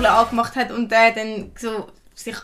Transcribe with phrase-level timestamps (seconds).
[0.00, 2.36] bisschen angemacht hat und der dann so sich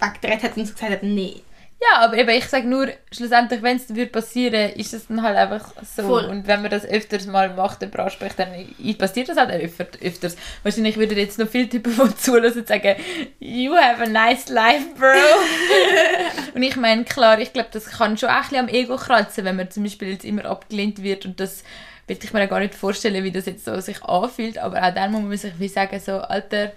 [0.00, 1.42] weggedreht hat und so gesagt hat, nee.
[1.80, 5.36] Ja, aber eben, ich sage nur, schlussendlich, wenn es würde passieren, ist es dann halt
[5.36, 6.02] einfach so.
[6.02, 6.24] Voll.
[6.24, 8.48] Und wenn man das öfters mal macht, dann anspricht, dann
[8.98, 10.36] passiert das halt öfter, öfters.
[10.64, 12.96] Wahrscheinlich würden jetzt noch viele Typen von zulassen und sagen,
[13.38, 15.06] you have a nice life, bro.
[16.54, 19.44] und ich meine, klar, ich glaube, das kann schon auch ein bisschen am Ego kratzen,
[19.44, 21.62] wenn man zum Beispiel jetzt immer abgelehnt wird und das
[22.08, 24.94] will ich mir auch gar nicht vorstellen, wie das jetzt so sich anfühlt, aber auch
[24.94, 26.72] dann muss man sich wie sagen, so, Alter,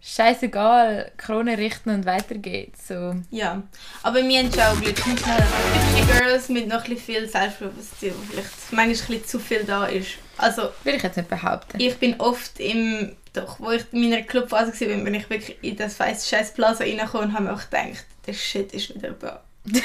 [0.00, 2.88] scheißegal, Krone richten und weiter geht's.
[2.88, 3.14] So.
[3.30, 3.62] Ja,
[4.02, 4.96] aber wir haben schon auch Glück.
[5.04, 9.24] Wir sind halt wirklich Girls mit noch ein viel Selbstbewusstsein, wo vielleicht manchmal ein bisschen
[9.26, 10.10] zu viel da ist.
[10.38, 11.80] Also, Will ich jetzt nicht behaupten.
[11.80, 15.76] ich bin oft im, doch, wo ich in meiner Clubphase war, bin ich wirklich in
[15.76, 19.42] das scheiß Plaza reingekommen und habe mir auch gedacht, der Shit ist wieder da.
[19.64, 19.80] Nein,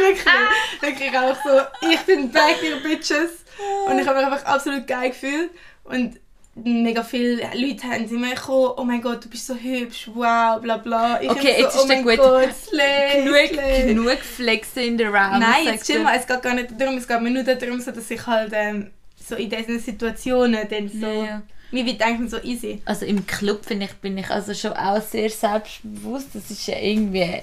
[0.00, 0.80] wirklich.
[0.80, 3.44] Wirklich auch so, ich bin back, ihr Bitches.
[3.88, 5.50] Und ich habe mich einfach absolut geil gefühlt.
[5.84, 6.18] Und
[6.64, 10.60] mega viele Leute haben sie mir gekommen, oh mein Gott, du bist so hübsch, wow,
[10.60, 11.20] bla bla.
[11.20, 12.16] Ich Okay, immer jetzt so, ist oh gut.
[12.16, 13.86] Gott, slay, genug, slay.
[13.86, 15.40] genug flexen in der Round.
[15.40, 18.10] Nein, jetzt mal, es geht gar nicht darum, es geht mir nur darum, so, dass
[18.10, 18.90] ich halt ähm,
[19.22, 21.42] so in diesen Situationen dann so, Ja, ja.
[21.72, 22.80] wie weit denken so easy.
[22.86, 26.28] Also im Club finde ich, bin ich also schon auch sehr selbstbewusst.
[26.34, 27.42] Das ist ja irgendwie,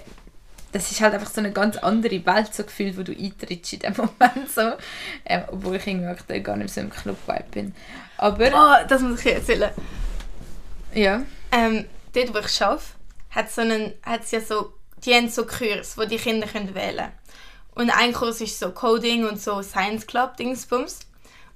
[0.74, 3.80] das ist halt einfach so eine ganz andere Welt, so gefühlt, wo du eintrittst in
[3.80, 4.72] dem Moment so.
[5.26, 7.76] Ähm, obwohl ich irgendwie aktuell gar nicht so im Club-Vibe bin.
[8.18, 9.72] Aber, Oh, das muss ich erzählen.
[10.94, 11.24] ja.
[11.52, 12.84] Ähm, dort, wo ich arbeite,
[13.30, 14.74] hat so einen, hat's ja so,
[15.06, 17.12] die haben so Kurs, wo die Kinder können wählen können.
[17.76, 21.00] Und ein Kurs ist so Coding und so Science Club, Dingsbums.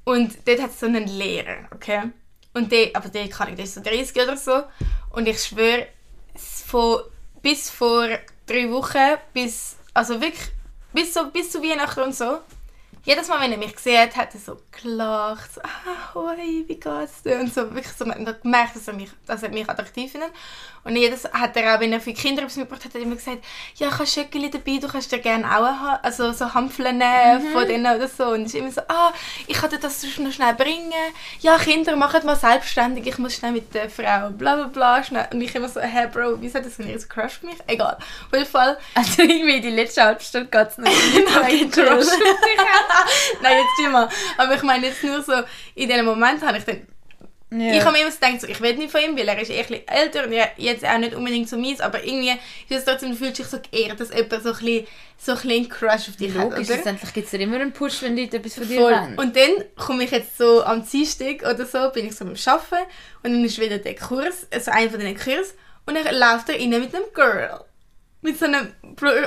[0.04, 2.04] Und dort hat es so einen Lehrer, okay?
[2.54, 4.64] Und der, aber der kann ich, der ist so 30 oder so.
[5.12, 5.88] Und ich schwöre,
[6.36, 7.02] von,
[7.42, 8.08] bis vor
[8.48, 10.50] drei Wochen, bis, also wirklich,
[10.94, 12.40] bis, so, bis zu Weihnachten und so,
[13.08, 16.76] jedes Mal, wenn er mich gesehen hat, hat er so gelacht, so, ah, hoi, wie
[16.76, 17.40] geht's dir?
[17.40, 20.32] Und so, wirklich so, man hat gemerkt, dass er mich, dass er mich attraktiv findet.
[20.84, 23.06] Und jedes hat er auch, wenn er für die Kinder etwas mitgebracht hat, hat er
[23.06, 23.44] immer gesagt,
[23.76, 27.52] ja, ich habe Schöckeli dabei, du kannst dir gerne auch ha also so Hampfeln nehmen
[27.52, 28.28] von denen oder so.
[28.28, 29.14] Und es ist immer so, ah,
[29.48, 30.92] ich kann dir das noch schnell bringen.
[31.40, 35.28] Ja, Kinder, macht mal selbstständig, ich muss schnell mit der Frau, bla bla bla, schnell.
[35.32, 37.58] Und ich immer so, hä, Bro, wieso hat das ein riesen Crush mich?
[37.68, 37.98] Egal.
[37.98, 40.86] Auf jeden Fall, Also irgendwie die letzte halbe Stunde geht es noch
[41.48, 41.78] nicht
[43.42, 44.10] Nein, jetzt mal.
[44.38, 45.34] Aber ich meine jetzt nur so,
[45.76, 46.88] in diesem Moment habe ich dann...
[47.50, 47.76] Ja.
[47.76, 49.50] Ich habe mir immer so gedacht, so, ich will nicht von ihm, weil er ist
[49.50, 52.32] eh ein bisschen älter und ja, jetzt auch nicht unbedingt so mies, aber irgendwie
[52.68, 54.88] ist es trotzdem, du fühlst dich so geehrt, dass jemand so ein bisschen,
[55.18, 56.76] so ein bisschen Crush auf dich hat, Logisch, oder?
[56.76, 58.92] schlussendlich gibt es dir immer einen Push, wenn Leute etwas von dir Voll.
[58.92, 59.18] wollen.
[59.18, 62.86] Und dann komme ich jetzt so am Dienstag oder so, bin ich so beim Arbeiten
[63.24, 65.54] und dann ist wieder der Kurs, also einer von diesen Kursen
[65.86, 67.62] und dann läuft er rein mit einem Girl.
[68.28, 68.74] Mit so einem,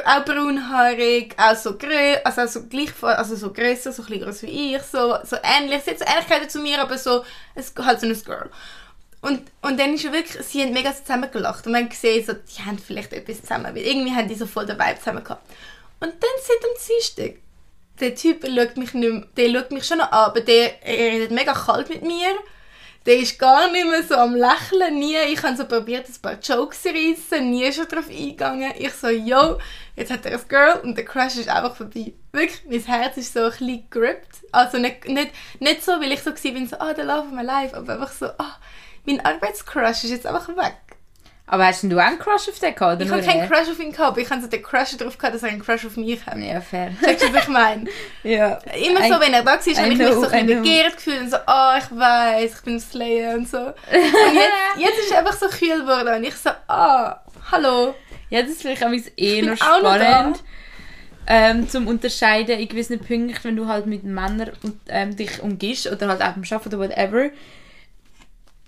[0.04, 4.74] auch braunhaarig, auch so grö, also, so gleich, also so grösser, so ein groß wie
[4.76, 7.24] ich, so, so ähnlich, sie hat so Ähnlichkeiten zu mir, aber so,
[7.54, 8.50] es, halt so ein Girl.
[9.22, 12.62] Und, und dann ist wirklich, sie haben mega zusammen gelacht und man gesehen, so, die
[12.62, 15.46] haben vielleicht etwas zusammen, weil irgendwie haben die so voll den Vibe zusammen gehabt.
[16.00, 17.40] Und dann seit am Dienstag,
[18.00, 21.12] der Typ schaut mich nicht mehr, der schaut mich schon noch an, aber der er
[21.12, 22.28] redet mega kalt mit mir.
[23.06, 25.16] Der ist gar nicht mehr so am Lächeln, nie.
[25.32, 28.72] Ich habe so probiert, ein paar Jokes zu reissen, nie schon darauf eingegangen.
[28.78, 29.58] Ich so, yo,
[29.96, 32.12] jetzt hat er ein Girl und der Crush ist einfach vorbei.
[32.32, 34.44] Wirklich, mein Herz ist so ein bisschen gripped.
[34.52, 37.42] Also nicht, nicht, nicht so, weil ich so war, so, ah, der Love of my
[37.42, 38.56] life, aber einfach so, ah,
[39.06, 40.89] mein Arbeitscrush ist jetzt einfach weg.
[41.52, 42.94] Aber hast denn du auch einen Crush auf den gehabt?
[42.94, 43.50] oder Ich habe keinen?
[43.50, 45.60] Crush auf ihn gehabt, aber ich habe so den Crush darauf gehabt, dass er einen
[45.60, 46.38] Crush auf mich hat.
[46.38, 46.92] Ja, fair.
[47.02, 47.90] Checkst du, was ich meine?
[48.22, 48.60] ja.
[48.76, 51.30] Immer so, wenn er da war, habe ich mich so ein bisschen begehrt gefühlt und
[51.30, 53.58] so, oh, ich weiß, ich bin Slayer und so.
[53.58, 53.74] Und
[54.34, 57.96] jetzt, jetzt ist er einfach so kühl geworden und ich so, ah, hallo.
[58.28, 60.44] Ja, das ist vielleicht auch eh noch auch noch spannend.
[61.26, 64.52] ähm, zum Unterscheiden in gewissen Punkten, wenn du halt mit Männern
[64.86, 67.30] ähm, dich umgibst oder halt auch beim Arbeiten oder whatever.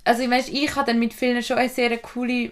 [0.05, 2.51] Also ich weiß, ich habe dann mit vielen schon eine sehr coole,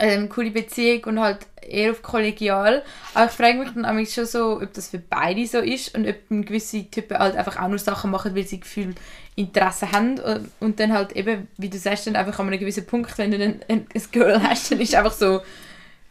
[0.00, 2.82] ähm, coole Beziehung und halt eher auf kollegial.
[3.14, 6.08] Aber ich frage mich dann manchmal schon so, ob das für beide so ist und
[6.08, 8.94] ob gewisse Typen halt einfach auch nur Sachen machen, weil sie Gefühl
[9.36, 10.18] Interesse haben
[10.58, 13.38] und, dann halt eben, wie du sagst, dann einfach an einem gewissen Punkt, wenn du
[13.38, 15.40] dann ein, ein Girl hast, dann ist einfach so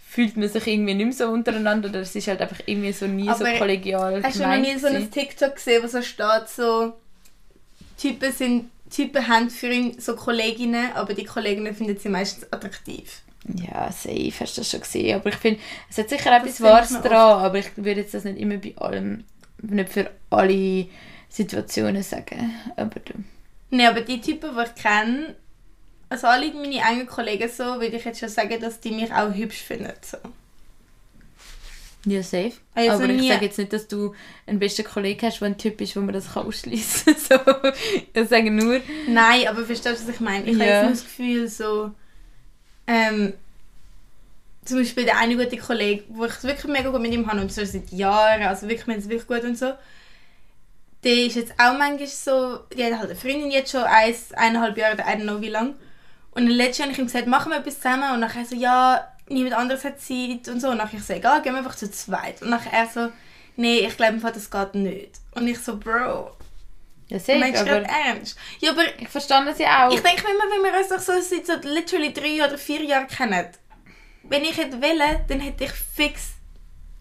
[0.10, 3.06] fühlt man sich irgendwie nicht mehr so untereinander oder es ist halt einfach irgendwie so
[3.06, 5.12] nie so Aber kollegial Hast du noch nie so ein.
[5.12, 6.94] TikTok gesehen, wo so steht, so,
[7.96, 13.22] Typen sind, Typen haben für ihn so Kolleginnen, aber die Kolleginnen finden sie meistens attraktiv.
[13.48, 15.16] Ja, safe, hast du das schon gesehen.
[15.16, 15.60] Aber ich finde,
[15.90, 17.14] es hat sicher etwas Wahres dran,
[17.44, 19.24] aber ich würde jetzt das nicht immer bei allem,
[19.62, 20.88] nicht für alle
[21.30, 22.54] Situationen sagen.
[22.76, 23.14] Aber du.
[23.72, 25.36] Nee, aber die Typen, die ich kenne,
[26.10, 29.34] also alle meine engen Kollegen so, würde ich jetzt schon sagen, dass die mich auch
[29.34, 29.94] hübsch finden.
[30.02, 30.18] So.
[32.06, 32.54] Ja, safe.
[32.76, 34.16] Jetzt Aber ich sage jetzt nicht, dass du
[34.48, 37.42] einen besten Kollegen hast, der ein Typ ist, wo man das ausschließen kann.
[37.64, 37.72] so,
[38.14, 40.46] ich sage nur, Nein, aber verstehst du, was ich meine?
[40.50, 40.66] Ich Ja.
[40.66, 41.92] habe jetzt das Gefühl, so.
[42.90, 43.34] Ähm,
[44.66, 47.40] zum Beispiel der eine gute Kollege, wo ich es wirklich mega gut mit ihm habe,
[47.40, 49.74] und so seit Jahren, also wirklich, wir es wirklich gut und so.
[51.04, 54.76] Der ist jetzt auch manchmal so, die hat halt eine Freundin jetzt schon eins, eineinhalb
[54.76, 55.76] Jahre, oder I don't know wie lang.
[56.32, 58.12] Und dann letztes Jahr habe ich ihm gesagt, machen wir etwas zusammen.
[58.14, 60.70] Und nachher so, ja, niemand anderes hat Zeit und so.
[60.70, 62.42] Und nachher ich so, egal, gehen wir einfach zu zweit.
[62.42, 63.12] Und nachher er so,
[63.56, 65.12] nee, ich glaube, Fall, das geht nicht.
[65.36, 66.32] Und ich so, Bro,
[67.10, 68.38] ja, safe, meinst du aber ernst?
[68.60, 69.94] Ja, aber ich verstehe das ja auch.
[69.94, 72.84] ich denke mir immer, wenn wir uns doch so seit so literally drei oder vier
[72.84, 73.48] Jahren kennen,
[74.24, 76.34] wenn ich hätte wollen, dann hätte ich fix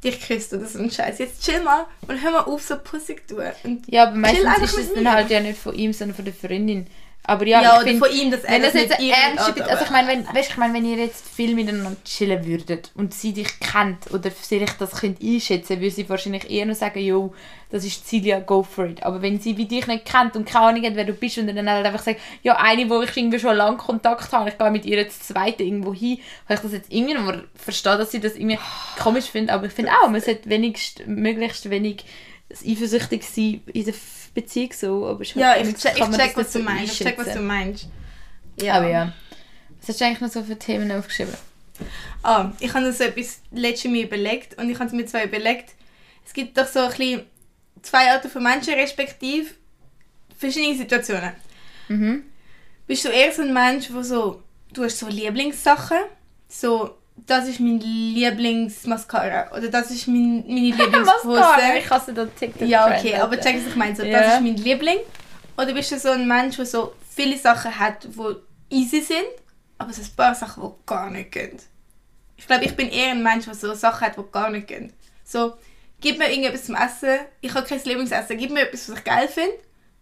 [0.03, 1.19] dich geküsst oder so einen Scheiß.
[1.19, 3.83] Jetzt chill mal und hör mal auf, so Pussy zu tun.
[3.87, 6.87] Ja, aber meistens ist es dann halt ja nicht von ihm, sondern von der Freundin.
[7.29, 9.63] Aber ja, ja, ich find, von ihm, dass er wenn das jetzt irgend- ernste Be-
[9.65, 12.91] aber- also ich meine, wenn, weißt, ich meine, wenn ihr jetzt viel miteinander chillen würdet
[12.95, 16.75] und sie dich kennt oder sie dich das Kind einschätzen, würde sie wahrscheinlich eher noch
[16.75, 17.35] sagen, jo,
[17.71, 19.03] das ist Cilia, go for it.
[19.03, 21.49] Aber wenn sie wie dich nicht kennt und keine Ahnung hat, wer du bist und
[21.55, 24.71] dann halt einfach sagt, ja, eine, wo ich irgendwie schon lange Kontakt habe, ich gehe
[24.71, 26.91] mit ihr jetzt zweite irgendwo hin, habe ich das jetzt
[27.23, 28.59] mal verstehe, dass sie das irgendwie
[28.99, 32.05] komisch findet, aber ich finde auch, man sollte wenigst, möglichst wenig
[32.51, 33.95] eifersüchtig sein in der
[34.35, 36.93] Beziehung so, aber ist Ja, halt- ich check, ich check das was du meinst.
[36.93, 37.89] Ich check, was du meinst.
[38.61, 38.75] Ja.
[38.75, 39.13] Aber ja.
[39.81, 41.35] Was hast du eigentlich noch so für Themen aufgeschrieben?
[42.23, 45.75] Ah, ich habe so etwas letztes Mal überlegt und ich habe es mir zwar überlegt,
[46.27, 47.23] es gibt doch so ein bisschen
[47.83, 49.51] zwei Arten von Menschen, respektive
[50.37, 51.33] verschiedene Situationen.
[51.89, 52.25] Mhm.
[52.87, 54.43] Bist du eher so ein Mensch, wo so,
[54.73, 55.99] du hast so Lieblingssachen,
[56.49, 61.43] so, das ist mein Lieblingsmascara oder das ist mein, meine Lieblingspose.
[61.79, 62.67] Ich hasse den TikTok.
[62.69, 63.95] Ja, okay, aber check, was ich meine.
[63.97, 64.21] So, Ja.
[64.21, 64.99] Das ist mein Liebling.
[65.57, 69.27] Oder bist du so ein Mensch, der so viele Sachen hat, die easy sind,
[69.79, 71.59] aber so ein paar Sachen, die gar nicht gehen?
[72.37, 74.93] Ich glaube, ich bin eher ein Mensch, der so Sachen hat, die gar nicht gehen.
[75.25, 75.55] So,
[76.01, 77.19] gib mir irgendetwas zum Essen.
[77.41, 78.39] Ich habe kein Lieblingsessen.
[78.39, 79.55] Gib mir etwas, was ich geil finde.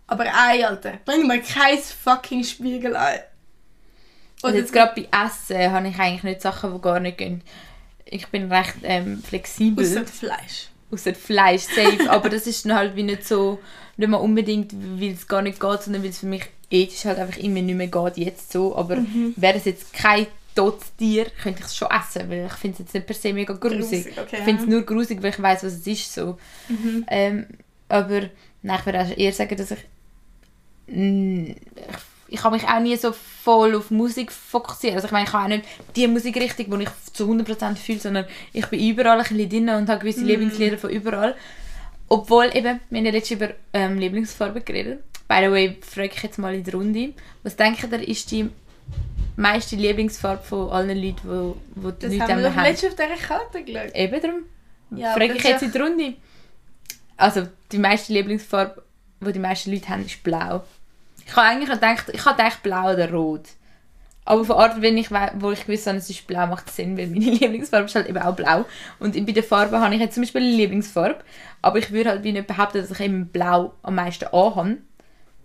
[0.07, 3.25] Aber ei, Alter, bring mir kein fucking Spiegelei.
[4.43, 7.43] Und jetzt gerade bei Essen habe ich eigentlich nicht Sachen, die gar nicht gehen.
[8.05, 9.85] Ich bin recht ähm, flexibel.
[9.85, 10.69] Außer Fleisch.
[10.91, 12.09] Außer Fleisch, safe.
[12.11, 13.59] aber das ist dann halt wie nicht so,
[13.97, 17.19] nicht mal unbedingt, weil es gar nicht geht, sondern weil es für mich ethisch halt
[17.19, 18.77] einfach immer nicht mehr geht, jetzt so.
[18.77, 19.35] Aber Mhm.
[19.37, 22.79] wäre es jetzt kein totes Tier, könnte ich es schon essen, weil ich finde es
[22.81, 24.07] jetzt nicht per se mega grusig.
[24.19, 26.15] Okay, ich finde es nur grusig, weil ich weiß, was es ist.
[26.15, 26.39] So.
[26.69, 27.05] Mhm.
[27.09, 27.47] Ähm,
[27.89, 28.23] aber
[28.63, 29.79] nein, ich würde eher sagen, dass ich,
[30.89, 31.57] Mm, ich
[32.29, 34.95] ich habe mich auch nie so voll auf Musik fokussiert.
[34.95, 35.65] Also ich meine, ich habe auch nicht
[35.95, 39.89] die Musikrichtung, die ich zu 100% fühle, sondern ich bin überall ein bisschen drin und
[39.89, 41.35] habe gewisse Lieblingslieder von überall.
[42.09, 45.03] Obwohl eben, wir haben ja letztens über ähm, Lieblingsfarben geredet.
[45.29, 47.13] By the way, frage ich jetzt mal in die Runde.
[47.43, 48.49] Was denkt ihr, ist die
[49.37, 52.65] meiste Lieblingsfarbe von allen Leuten, die, die Das nichts haben wir doch haben?
[52.65, 53.95] letztens auf dieser Karte geschaut.
[53.95, 54.43] Eben darum.
[54.91, 56.15] Ja, frage das ich jetzt in die Runde.
[57.17, 58.83] Also, die meiste Lieblingsfarbe,
[59.21, 60.63] die die meisten Leute haben, ist blau.
[61.27, 63.45] Ich habe eigentlich gedacht, ich habe gedacht blau oder rot.
[64.25, 67.07] Aber von Art, wenn ich, wo ich gewusst habe, es ist blau, macht Sinn, weil
[67.09, 68.65] meine Lieblingsfarbe ist halt eben auch blau.
[68.99, 71.23] Und bei den Farben habe ich jetzt zum Beispiel eine Lieblingsfarbe,
[71.63, 74.79] aber ich würde halt nicht behaupten, dass ich eben blau am meisten anhabe.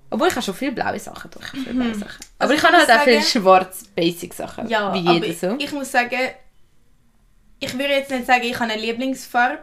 [0.10, 1.30] Obwohl ich habe schon viele blaue Sachen.
[1.32, 2.20] Habe viele blaue Sachen.
[2.40, 4.68] Aber Also ich ich habe halt muss auch viele sagen- schwarze Basic-Sachen.
[4.68, 5.56] Ja, wie aber jeder ich, so.
[5.58, 6.18] ich muss sagen,
[7.60, 9.60] ich würde jetzt nicht sagen, ich habe eine Lieblingsfarbe,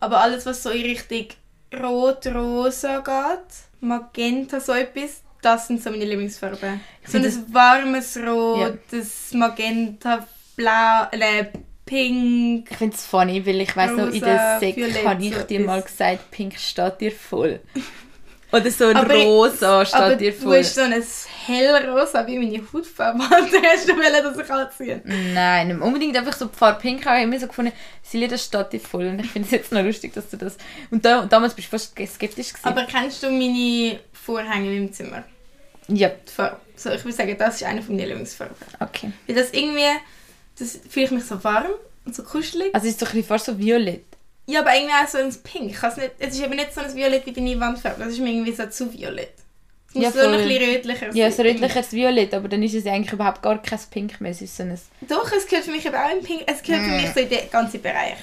[0.00, 1.26] aber alles, was so in Richtung
[1.72, 6.80] Rot-Rosa geht, Magenta, so etwas, das sind so meine Lieblingsfarben.
[7.06, 8.72] So ein warmes Rot, Ja.
[8.90, 11.46] das Magenta, Blau, äh,
[11.86, 12.70] Pink.
[12.70, 15.82] Ich finde es funny, weil ich weiss noch, in der Sek habe ich dir mal
[15.82, 17.60] gesagt, Pink steht dir voll.
[18.52, 20.58] Oder so ein Aber ich- Rosa steht aber dir du voll.
[20.58, 21.02] hast so ein
[21.46, 23.22] hellrosa wie meine Hautfarbe.
[23.22, 25.00] Alter, hast du wollen, dass ich anziehe?
[25.04, 28.44] Nein, nicht unbedingt einfach so die Farbe Pink habe ich immer so gefunden, Silja, das
[28.44, 29.06] steht dir voll.
[29.06, 30.56] Und ich finde es jetzt noch lustig, dass du das...
[30.90, 32.60] Und da, damals bist du fast skeptisch gewesen.
[32.68, 35.24] Aber kennst du meine Vorhänge meinem Zimmer?
[35.88, 36.56] ja, Die Farbe.
[36.76, 38.56] So, ich würde sagen, das ist eine von meinen Lieblingsfarben.
[38.80, 39.12] okay.
[39.26, 39.84] Weil das irgendwie,
[40.58, 41.66] das fühle ich mich so warm
[42.06, 42.74] und so kuschelig.
[42.74, 44.04] Also es ist ein bisschen fast so violett.
[44.50, 45.70] Ja, aber irgendwie auch so ein Pink.
[45.70, 48.02] Ich kann's nicht, es ist eben nicht so ein Violett wie deine Wandfarbe.
[48.04, 49.34] Das ist mir irgendwie so zu violett.
[49.88, 51.32] Es muss Ja, so ein bisschen rötlicher Ja, sein.
[51.32, 54.30] so rötliches Violett, aber dann ist es eigentlich überhaupt gar kein Pink mehr.
[54.30, 54.78] Es ist so ein...
[55.02, 56.42] Doch, es gehört für mich eben auch in Pink.
[56.46, 58.16] Es gehört für mich so in den ganzen Bereich.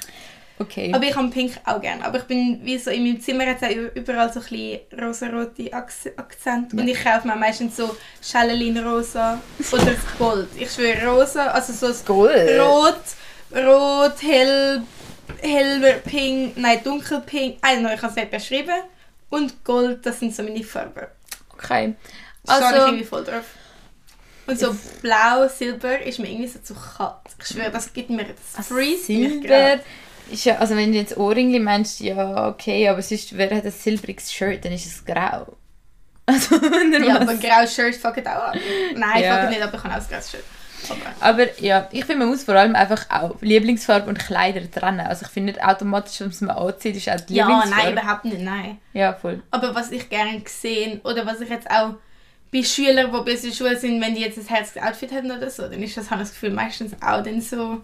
[0.60, 0.92] Okay.
[0.94, 2.04] Aber ich habe Pink auch gerne.
[2.04, 5.64] Aber ich bin wie so in meinem Zimmer es auch überall so ein bisschen rosarote
[5.74, 6.76] Akz- Akzente.
[6.78, 6.94] Und Ja.
[6.96, 9.40] ich kaufe mir meistens so Schellelin rosa
[9.72, 10.48] oder Gold.
[10.58, 12.60] Ich schwöre rosa, also so das Gold.
[12.60, 12.96] Rot,
[13.56, 14.82] Rot, hell,
[15.42, 17.58] heller Pink, nein dunkelpink.
[17.58, 18.82] I don't know, ich kann es nicht beschreiben.
[19.30, 21.08] Und Gold, das sind so meine Farben.
[21.54, 21.96] Okay.
[22.46, 23.44] Da stehe ich Also, irgendwie voll drauf.
[24.46, 27.16] Und so blau, silber ist mir irgendwie so zu kalt.
[27.40, 29.80] Ich schwöre, das gibt mir, das Also freeze mich Silber.
[30.32, 34.32] ist ja, also wenn du jetzt Ohrringe meinst, ja, okay, aber sonst wäre ein silbriges
[34.32, 35.58] Shirt, dann ist es grau.
[36.30, 38.60] Also, Ja, aber graues Shirt fuckt auch an.
[38.96, 39.38] Nein, Ja.
[39.40, 40.44] fuckt nicht, aber ich habe auch ein graues Shirt.
[40.90, 45.02] Aber Aber ja, ich finde, man muss vor allem einfach auch Lieblingsfarbe und Kleider trennen.
[45.02, 47.84] Also ich finde nicht automatisch, was man anzieht, ist auch die ja, Lieblingsfarbe.
[47.84, 48.78] nein, überhaupt nicht, nein.
[48.94, 49.42] Ja, voll.
[49.52, 51.96] Aber was ich gerne gesehen oder was ich jetzt auch
[52.52, 55.30] bei Schülern, die bei uns in Schule sind, wenn die jetzt ein herziges Outfit haben
[55.32, 57.82] oder so, dann ist das, habe ich das Gefühl, meistens auch dann so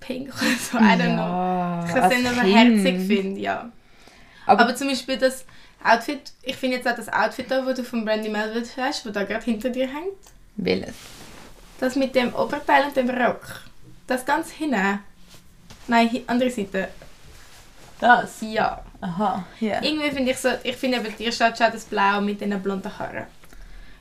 [0.00, 1.22] pink oder so, I don't know.
[1.22, 3.70] ja, Ich das dann aber herzig finde, ja.
[4.46, 5.44] Aber, Aber, zum Beispiel das
[5.82, 9.10] Outfit, ich finde jetzt auch das Outfit da, wo du von Brandy Melville hast, wo
[9.10, 10.18] da gerade hinter dir hängt,
[10.56, 10.94] welches?
[11.82, 13.40] Das mit dem Oberteil und dem Rock,
[14.06, 15.00] das ganz hinten.
[15.88, 16.88] Nein, andere Seite.
[18.00, 18.40] Das?
[18.40, 18.82] Ja.
[19.00, 19.82] Aha, ja.
[19.82, 22.96] Irgendwie finde ich so, ich finde eben dir steht schon das Blau mit den blonden
[22.98, 23.26] Haaren.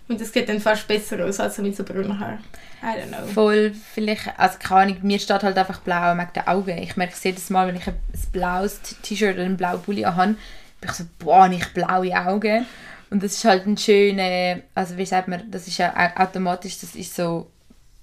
[0.07, 2.39] Und das sieht dann fast besser aus als mit so braunen Haaren.
[2.83, 3.25] I don't know.
[3.33, 6.77] Voll, vielleicht, also keine Ahnung, mir steht halt einfach blau wegen den Augen.
[6.77, 7.95] Ich merke es jedes Mal, wenn ich ein
[8.31, 10.35] blaues T-Shirt oder einen blauen Pulli habe,
[10.81, 12.65] bin ich so, boah, nicht blaue Augen.
[13.09, 16.79] Und das ist halt ein schöner, also wie sagt man, das ist ja au- automatisch,
[16.79, 17.49] das ist so,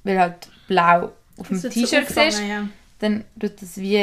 [0.09, 2.69] weil halt blau auf dem so T-Shirt auffangen, siehst, ja.
[2.99, 3.99] dann tut das wie,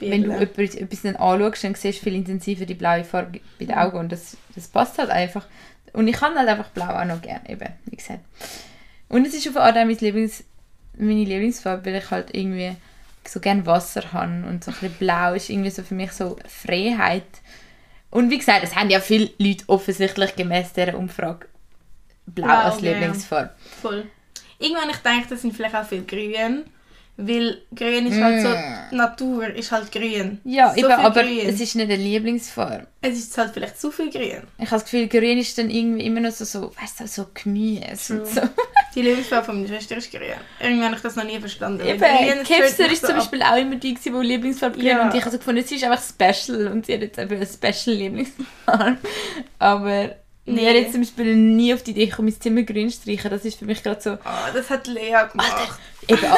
[0.00, 3.74] wenn du etwas, dann anschaust, dann siehst du viel intensiver die blaue Farbe bei den
[3.74, 5.46] Augen und das, das passt halt einfach.
[5.92, 8.20] Und ich kann halt einfach blau auch noch gerne, eben, wie gesagt.
[9.08, 10.44] Und es ist auf eine Art auch mein Lieblings,
[10.98, 12.76] meine Lieblingsfarbe, weil ich halt irgendwie
[13.26, 16.36] so gerne Wasser habe und so ein bisschen blau ist irgendwie so für mich so
[16.46, 17.24] Freiheit.
[18.10, 21.46] Und wie gesagt, es haben ja viele Leute offensichtlich gemäß dieser Umfrage
[22.26, 22.92] blau, Blau, als ja.
[22.92, 23.50] Lieblingsfarbe.
[23.80, 24.06] Voll.
[24.58, 26.64] Irgendwann ich denke, das sind vielleicht auch viel grün.
[27.18, 28.52] Weil grün ist halt so,
[28.92, 30.38] die Natur ist halt grün.
[30.44, 30.50] Mm.
[30.50, 31.48] Ja, so eben, aber grün.
[31.48, 32.86] es ist nicht eine Lieblingsfarbe.
[33.00, 34.42] es ist halt vielleicht zu viel grün.
[34.58, 37.26] Ich habe das Gefühl, grün ist dann irgendwie immer noch so, so weißt du, so
[37.32, 38.42] Gemüse und so.
[38.94, 40.22] Die Lieblingsfarbe von meiner Schwester ist grün.
[40.60, 41.86] Irgendwie habe ich das noch nie verstanden.
[41.86, 43.22] Eben, Kevster ist so zum ab.
[43.22, 45.02] Beispiel auch immer die, die Lieblingsfarbe grün Ja.
[45.06, 47.46] und ich habe so gefunden, sie ist einfach special und sie hat jetzt eben eine
[47.46, 48.98] special Lieblingsfarbe.
[49.58, 50.62] Aber ich Nee.
[50.62, 53.30] wäre jetzt zum Beispiel nie auf die Idee gekommen, mein Zimmer grün zu streichen.
[53.30, 55.78] Das ist für mich gerade so, Oh, das hat Lea gemacht.
[56.08, 56.36] eben, oh,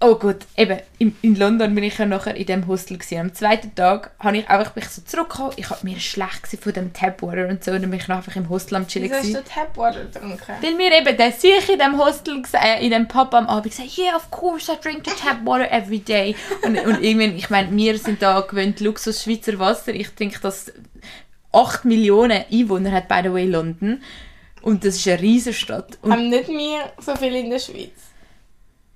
[0.10, 3.18] oh gut, eben, in, in London bin ich ja nachher in diesem Hostel gewesen.
[3.20, 6.72] Am zweiten Tag habe ich einfach bin ich so zurückgekommen, ich habe mir schlecht von
[6.72, 9.46] dem Tapwater und so und dann bin ich einfach im Hostel am chillen Wieso hast
[9.48, 10.52] du Tapwater getrunken?
[10.60, 13.96] Weil mir eben der Sieg in dem Hostel, äh, in dem Pub am Abend gesagt
[13.96, 16.34] yeah, of course, I drink the tap water every day.
[16.62, 19.94] Und, und irgendwann, ich meine, wir sind da gewöhnt Luxus Schweizer Wasser.
[19.94, 20.72] Ich trinke das
[21.56, 24.02] 8 Millionen Einwohner hat, by the way, London.
[24.62, 25.98] Und das ist eine riesige Stadt.
[26.02, 27.92] Und Haben nicht wir so viel in der Schweiz?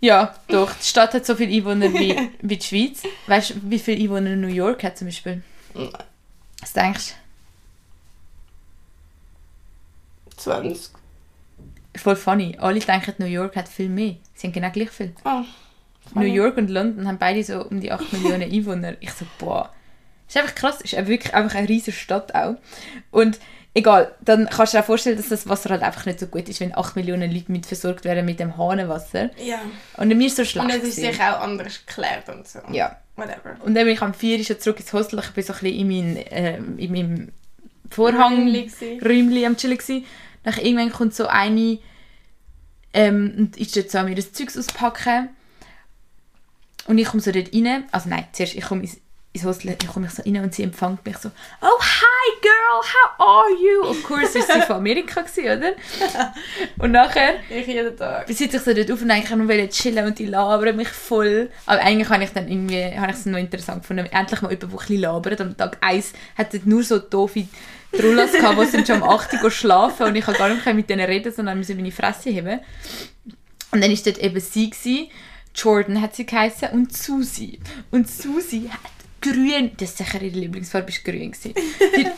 [0.01, 3.03] ja, doch, die Stadt hat so viele Einwohner wie, wie die Schweiz.
[3.27, 5.43] Weißt du, wie viele Einwohner New York hat zum Beispiel?
[5.75, 5.91] Nein.
[6.61, 7.15] Was denkst
[10.37, 10.91] 20.
[10.93, 11.99] du?
[11.99, 12.57] Voll funny.
[12.59, 14.17] Alle denken, New York hat viel mehr.
[14.35, 15.13] Sie haben genau gleich viel.
[15.25, 15.43] Oh.
[16.15, 18.95] New York und London haben beide so um die 8 Millionen Einwohner.
[19.01, 19.71] Ich so, boah.
[20.31, 20.79] Das ist einfach krass.
[20.79, 22.55] Das ist wirklich einfach eine riesige Stadt auch.
[23.11, 23.41] Und
[23.75, 26.49] egal, dann kannst du dir auch vorstellen, dass das Wasser halt einfach nicht so gut
[26.49, 29.31] ist, wenn 8 Millionen Leute mit versorgt werden mit dem Hahnenwasser.
[29.45, 29.61] Ja.
[29.97, 30.65] Und mir so schlecht.
[30.65, 31.13] Und es ist gewesen.
[31.13, 32.61] sicher auch anders geklärt und so.
[32.71, 32.97] Ja.
[33.17, 33.57] Whatever.
[33.65, 35.19] Und dann bin ich am 4 Uhr schon zurück ins Hostel.
[35.19, 37.33] Ich bin so ein bisschen in, mein, äh, in meinem
[37.91, 39.01] Vorhang gewesen.
[39.03, 40.07] Räumli am Chillen gsi.
[40.45, 41.79] Nach irgendwann kommt so eine
[42.93, 45.29] ähm, und ist dort so an mir das Zeugs auspacken.
[46.87, 47.85] Und ich komme so dort rein.
[47.91, 48.99] Also nein, zuerst ich komme ins,
[49.33, 51.31] ins Hostel, ich komme ich so rein und sie empfängt mich so
[51.63, 55.73] «Oh, hi girl, how are you?» Of course ist sie von Amerika gewesen, oder?
[56.79, 58.27] Und nachher Ich jeden Tag.
[58.29, 61.49] sitze ich so dort auf und eigentlich nur wollte chillen und die labern mich voll.
[61.67, 64.63] Aber eigentlich habe ich dann irgendwie, habe ich es noch interessant gefunden, endlich mal jemand,
[64.63, 65.41] der ein bisschen labert.
[65.41, 67.47] Am Tag 1 hat dort nur so doofe
[67.93, 70.91] Trullas gehabt, die sind schon um 8 Uhr schlafen und ich konnte gar nicht mit
[70.91, 72.61] denen reden, sondern musste meine Fresse heben.
[73.73, 75.09] Und dann war dort eben sie, gewesen,
[75.55, 77.61] Jordan hat sie geheißen, und Susi.
[77.91, 81.55] Und Susi hat grün, das ist sicher ihre Lieblingsfarbe, ist grün gewesen.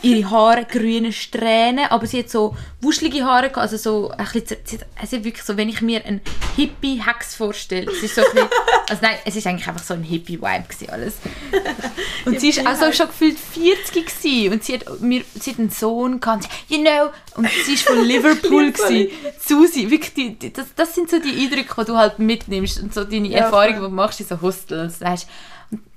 [0.01, 4.43] Ihre Haare grüne Strähnen, aber sie hat so wuschelige Haare, gehabt, also so ein bisschen,
[4.45, 6.21] zer- sie hat, sie hat wirklich so, wenn ich mir einen
[6.55, 8.49] Hippie-Hex vorstelle, es ist so ein bisschen,
[8.89, 11.13] also nein, es ist eigentlich einfach so ein Hippie-Vibe gewesen alles.
[12.25, 14.53] Und sie ist auch so schon gefühlt 40 gewesen.
[14.53, 18.01] und sie hat, mir, sie hat einen Sohn gehabt, you know, und sie ist von
[18.05, 19.09] Liverpool gewesen.
[19.45, 22.93] Susi, wirklich, die, die, das, das sind so die Eindrücke, die du halt mitnimmst und
[22.93, 25.27] so deine Ja, Erfahrungen, die du machst in so Hostels, weißt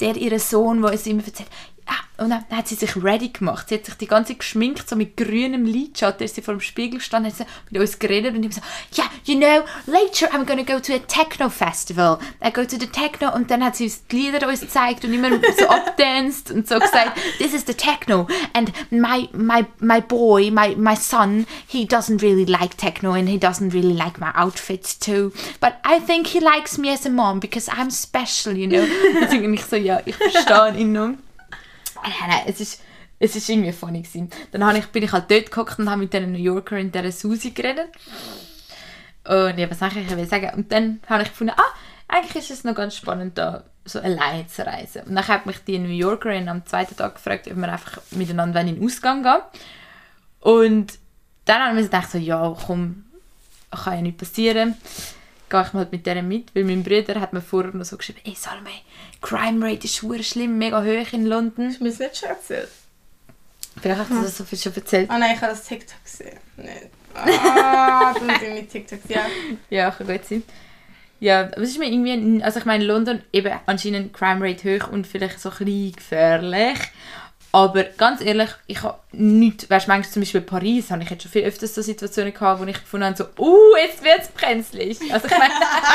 [0.01, 1.51] der, ihr Sohn, der es immer erzählt,
[1.87, 3.69] ah, und dann hat sie sich ready gemacht.
[3.69, 6.61] Sie hat sich die ganze Zeit geschminkt, so mit grünem Lidschatten, ist sie vor dem
[6.61, 8.61] Spiegel gestanden, hat sie mit uns geredet und ich so,
[8.97, 12.19] yeah, you know, later I'm gonna go to a Techno Festival.
[12.45, 15.13] I go to the Techno und dann hat sie uns die Lieder uns gezeigt und
[15.13, 20.51] immer so abdanced und so gesagt, this is the Techno and my, my, my boy,
[20.51, 24.99] my, my son, he doesn't really like Techno and he doesn't really like my outfits
[24.99, 28.87] too, but I think he likes me as a mom because I'm special, you know.
[29.47, 31.26] Und ich so, ja, ich verstehe ihn noch.
[32.07, 32.83] Nein, nein, es ist,
[33.19, 34.31] es ist irgendwie funny gewesen.
[34.53, 37.11] Dann ich, bin ich halt dort geguckt und habe mit der New Yorker in der
[37.11, 37.89] Susi geredet.
[39.27, 40.51] Und ja, was ich will sagen?
[40.55, 41.75] Und dann habe ich gefunden, ah,
[42.09, 45.03] eigentlich ist es noch ganz spannend, da so allein zu reisen.
[45.03, 48.61] Und dann hat mich die New Yorkerin am zweiten Tag gefragt, ob wir einfach miteinander
[48.61, 49.41] in den Ausgang gehen.
[50.41, 50.99] Und
[51.45, 53.05] dann habe ich mir gedacht, so, ja, komm,
[53.71, 54.75] kann ja nicht passieren.
[55.49, 58.21] Gehe ich mal mit der mit, weil mein Bruder hat mir vorher noch so geschrieben,
[58.25, 58.71] ey Salome,
[59.27, 61.71] Crime Rate ist schwer schlimm, mega hoch in London.
[61.71, 62.69] Ich muss nicht schon erzählen.
[63.83, 65.11] Vielleicht hast du das so viel schon erzählt.
[65.11, 66.39] Ah nein, ich habe das TikTok gesehen.
[66.57, 66.91] Nicht.
[67.13, 69.27] Ah, du musst mit TikToks, ja.
[69.71, 70.45] Ja, kann gut sein.
[71.19, 74.93] Ja, aber es ist mir irgendwie, also ich meine, London eben anscheinend Crime Rate hoch
[74.93, 76.79] und vielleicht so ein bisschen gefährlich.
[77.57, 81.09] Aber ganz ehrlich, ich habe nichts, weißt du, manchmal zum Beispiel in Paris habe ich
[81.09, 84.21] jetzt schon viel öfters so Situationen gehabt, wo ich gefunden habe, so, uh, jetzt wird
[84.21, 85.01] es brenzlig.
[85.11, 85.55] Also ich meine,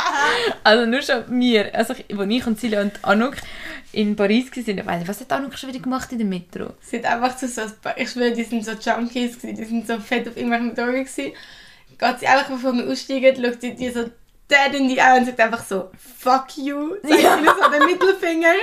[0.63, 3.35] also nur schon mir, also ich, wo ich und Silja und Anuk
[3.91, 6.73] in Paris waren, ich nicht, was hat Anuk schon wieder gemacht in der Metro?
[6.81, 7.61] Sie hat einfach so, so
[7.95, 11.33] ich schwöre, die sind so Junkies die sind so fett auf irgendwelchen Drogen gewesen.
[11.99, 14.09] Geht sie einfach, bevor wir aussteigen, schaut sie die so
[14.51, 15.89] dead in die Augen sagt einfach so,
[16.19, 17.37] fuck you, zeigt ja.
[17.37, 18.53] ihnen so den Mittelfinger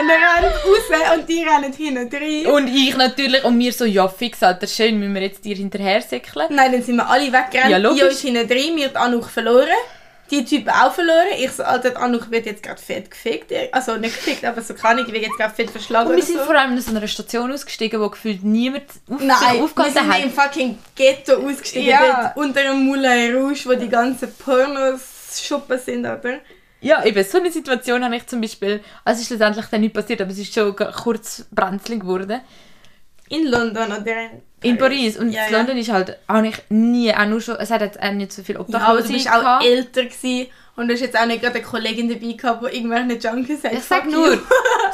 [0.00, 2.46] und er rennt raus und die rennen hinten rein.
[2.54, 6.00] Und ich natürlich, und mir so, ja fix, Alter, schön, müssen wir jetzt dir hinterher
[6.02, 6.46] säckeln.
[6.50, 8.02] Nein, dann sind wir alle weggerannt, Ja, logisch.
[8.02, 9.68] uns hinten rein, wir haben Anuk verloren.
[10.28, 11.28] Die Typen auch verloren.
[11.38, 13.52] Ich so, Alter, Anuk wird jetzt gerade fett gefickt.
[13.70, 16.38] Also nicht gefickt, aber so kann ich, wird jetzt gerade fett verschlagen Und wir sind
[16.40, 16.44] so.
[16.46, 19.94] vor allem in so einer Station ausgestiegen, wo gefühlt niemand auf Nein, sich wir aufgehalten
[19.94, 20.24] sind hat.
[20.24, 22.32] im fucking Ghetto ausgestiegen, Ja.
[22.34, 24.28] dort unter dem Moulin Rouge, wo die ganzen
[25.36, 26.40] Pornos-Schuppen sind, oder?
[26.80, 29.94] Ja, eben, so eine Situation habe ich zum Beispiel, also es ist letztendlich dann nicht
[29.94, 32.40] passiert, aber es ist schon kurz brenzlig geworden.
[33.28, 35.16] In London oder in In Paris.
[35.16, 35.58] Und Ja, in ja.
[35.58, 38.42] London ist halt auch nicht nie, auch nur schon, es hat jetzt auch nicht so
[38.42, 39.44] viel Ja, aber Obdachlose du bist gehabt.
[39.62, 42.76] auch älter gewesen und du hast jetzt auch nicht gerade eine Kollegin dabei gehabt, die
[42.76, 43.72] irgendwelche Junkies hat.
[43.72, 44.38] Ich sag nur,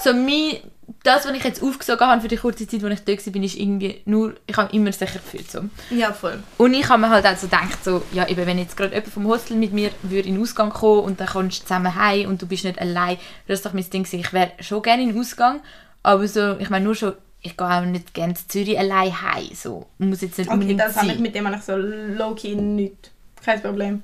[0.02, 0.58] so mein,
[1.04, 3.56] das, was ich jetzt aufgesogen habe für die kurze Zeit, wo ich da war, ist
[3.56, 5.50] irgendwie nur, ich habe immer sicher gefühlt.
[5.50, 5.64] So.
[5.90, 6.42] Ja, voll.
[6.58, 9.12] Und ich habe mir halt auch so gedacht, so, ja, eben, wenn jetzt gerade jemand
[9.12, 12.28] vom Hostel mit mir würde in den Ausgang kommen und dann kommst du zusammen heim
[12.28, 14.06] und du bist nicht allein, das ist doch mein Ding.
[14.10, 15.60] Ich wäre schon gerne in den Ausgang,
[16.02, 19.48] aber so, ich meine nur schon, ich gehe auch nicht gerne zu Zürich allein heim,
[19.54, 19.86] so.
[19.98, 23.10] Muss jetzt nicht Okay, unbedingt das habe ich mit dem habe ich so low-key nicht.
[23.44, 24.02] Kein Problem.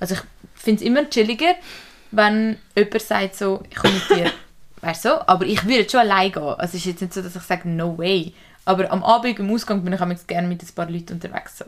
[0.00, 0.20] Also ich
[0.56, 1.54] finde es immer chilliger,
[2.10, 4.32] wenn jemand sagt so, ich komme mit dir,
[4.82, 6.42] weißt du, so, aber ich würde schon allein gehen.
[6.42, 8.34] Also es ist jetzt nicht so, dass ich sage, no way.
[8.64, 11.58] Aber am Abend im Ausgang bin ich manchmal gerne mit ein paar Leuten unterwegs.
[11.58, 11.64] So.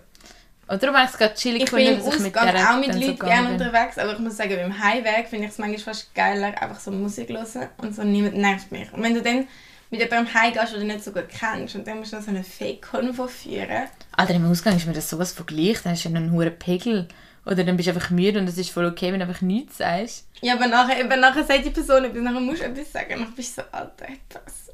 [0.66, 2.70] Und darum habe ich es gerade chillig Ich bin im gefunden, dass ich mit der
[2.70, 3.66] auch mit so Leuten gegangen gerne bin.
[3.66, 6.90] unterwegs, aber ich muss sagen, beim Heimweg finde ich es manchmal fast geiler, einfach so
[6.90, 8.92] Musik hören und so niemand nervt mich.
[8.92, 9.46] Und wenn du dann
[9.90, 12.30] mit jemandem heimgehst, den du nicht so gut kennst und dann musst du noch so
[12.30, 13.88] eine Fake-Konvo führen.
[14.12, 16.58] Alter, im Ausgang ist mir das sowas von gleich, dann hast du ja einen hohen
[16.58, 17.08] Pegel.
[17.46, 19.78] Oder dann bist du einfach müde und es ist voll okay, wenn du einfach nichts
[19.78, 20.26] sagst.
[20.40, 23.08] Ja, aber nachher, eben nachher sagt die Person etwas, nachher musst du etwas sagen.
[23.20, 24.70] Dann bist du so, Alter, etwas.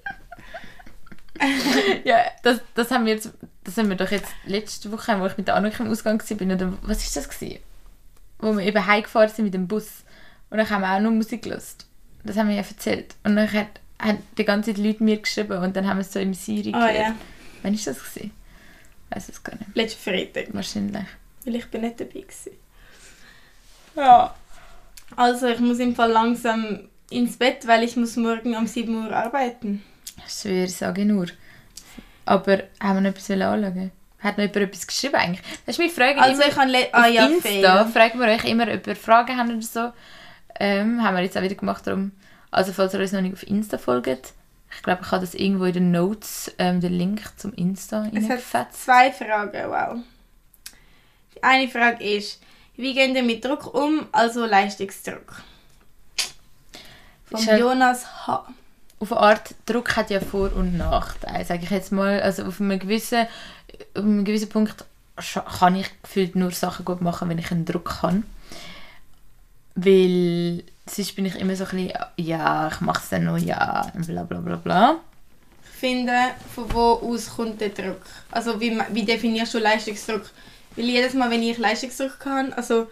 [2.05, 3.31] ja, das, das haben wir jetzt,
[3.65, 6.55] das haben wir doch jetzt letzte Woche, wo ich mit der Anuk im Ausgang war,
[6.55, 7.59] oder was ist das gewesen?
[8.39, 9.89] Wo wir eben heimgefahren sind mit dem Bus.
[10.51, 11.63] Und dann haben wir auch noch Musik gehört.
[12.25, 13.15] Das haben wir ja erzählt.
[13.25, 16.13] Und dann hat, haben die ganze Zeit Leute mir geschrieben und dann haben wir es
[16.13, 17.09] so im Siri Ah gehört.
[17.09, 17.15] ja,
[17.63, 18.31] Wann ist das gewesen?
[19.11, 19.75] Ich weiß es gar nicht.
[19.75, 21.05] letzten Freitag, Wahrscheinlich.
[21.45, 22.53] weil ich bin nicht dabei gewesen.
[23.97, 24.35] Ja.
[25.17, 29.13] Also, ich muss im Fall langsam ins Bett, weil ich muss morgen um 7 Uhr
[29.15, 29.83] arbeiten.
[30.27, 31.27] Ich schwöre, ich sage nur.
[32.25, 33.91] Aber haben wir noch etwas anschauen?
[34.21, 35.43] Hat noch jemand etwas geschrieben eigentlich?
[35.67, 36.51] Das ist meine Frage Also, immer.
[36.51, 36.89] ich habe...
[36.93, 37.87] Ah ja, Insta fair.
[37.87, 39.93] fragen wir euch immer, ob ihr Fragen habt oder so.
[40.61, 41.87] Ähm, haben wir jetzt auch wieder gemacht.
[41.87, 42.13] Darum,
[42.51, 44.35] also falls ihr uns noch nicht auf Insta folgt,
[44.77, 48.55] ich glaube, ich habe das irgendwo in den Notes, ähm, den Link zum Insta Es
[48.55, 49.99] hat zwei Fragen, wow.
[51.35, 52.41] Die eine Frage ist,
[52.81, 55.43] wie gehen ihr mit Druck um, also Leistungsdruck?
[57.27, 58.47] Von halt- Jonas H.
[58.99, 62.21] Auf eine Art, Druck hat ja Vor- und Nachteile, sage ich jetzt mal.
[62.21, 63.27] Also auf einem gewissen,
[63.95, 64.85] auf einem gewissen Punkt
[65.59, 68.23] kann ich gefühlt nur Sachen gut machen, wenn ich einen Druck habe.
[69.75, 73.91] Weil sonst bin ich immer so ein bisschen, ja, ich mache es dann noch, ja,
[73.95, 74.97] bla bla bla bla.
[75.65, 76.13] Ich finde,
[76.55, 78.03] von wo aus kommt der Druck?
[78.31, 80.29] Also wie, wie definierst du Leistungsdruck?
[80.77, 82.89] Weil jedes Mal, wenn ich Leistungsdruck habe, also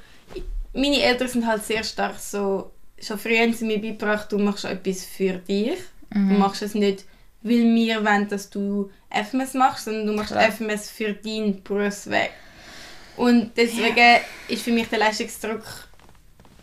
[0.75, 4.64] meine Eltern sind halt sehr stark so, schon früher haben sie mir beigebracht, du machst
[4.64, 5.79] etwas für dich.
[6.11, 7.05] Du machst es nicht,
[7.43, 10.51] weil wir wollen, dass du FMS machst, sondern du machst Klar.
[10.51, 12.31] FMS für deinen Berufsweg.
[13.17, 15.62] Und deswegen ist für mich der Leistungsdruck,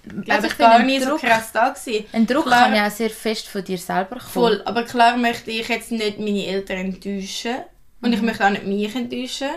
[0.03, 2.05] glaube Also ich, ich gar nicht Druck- so krass da gewesen.
[2.11, 2.63] Ein Druck Klar.
[2.65, 4.21] kann ja auch sehr fest von dir selber kommen.
[4.31, 7.57] Voll, aber klar möchte ich jetzt nicht meine Eltern enttäuschen
[8.01, 9.49] und ich möchte auch nicht mich enttäuschen.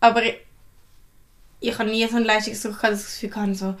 [0.00, 0.36] Aber ich,
[1.60, 3.74] ich habe nie so einen Leistungsdruck gehabt, dass ich das Gefühl hatte, so,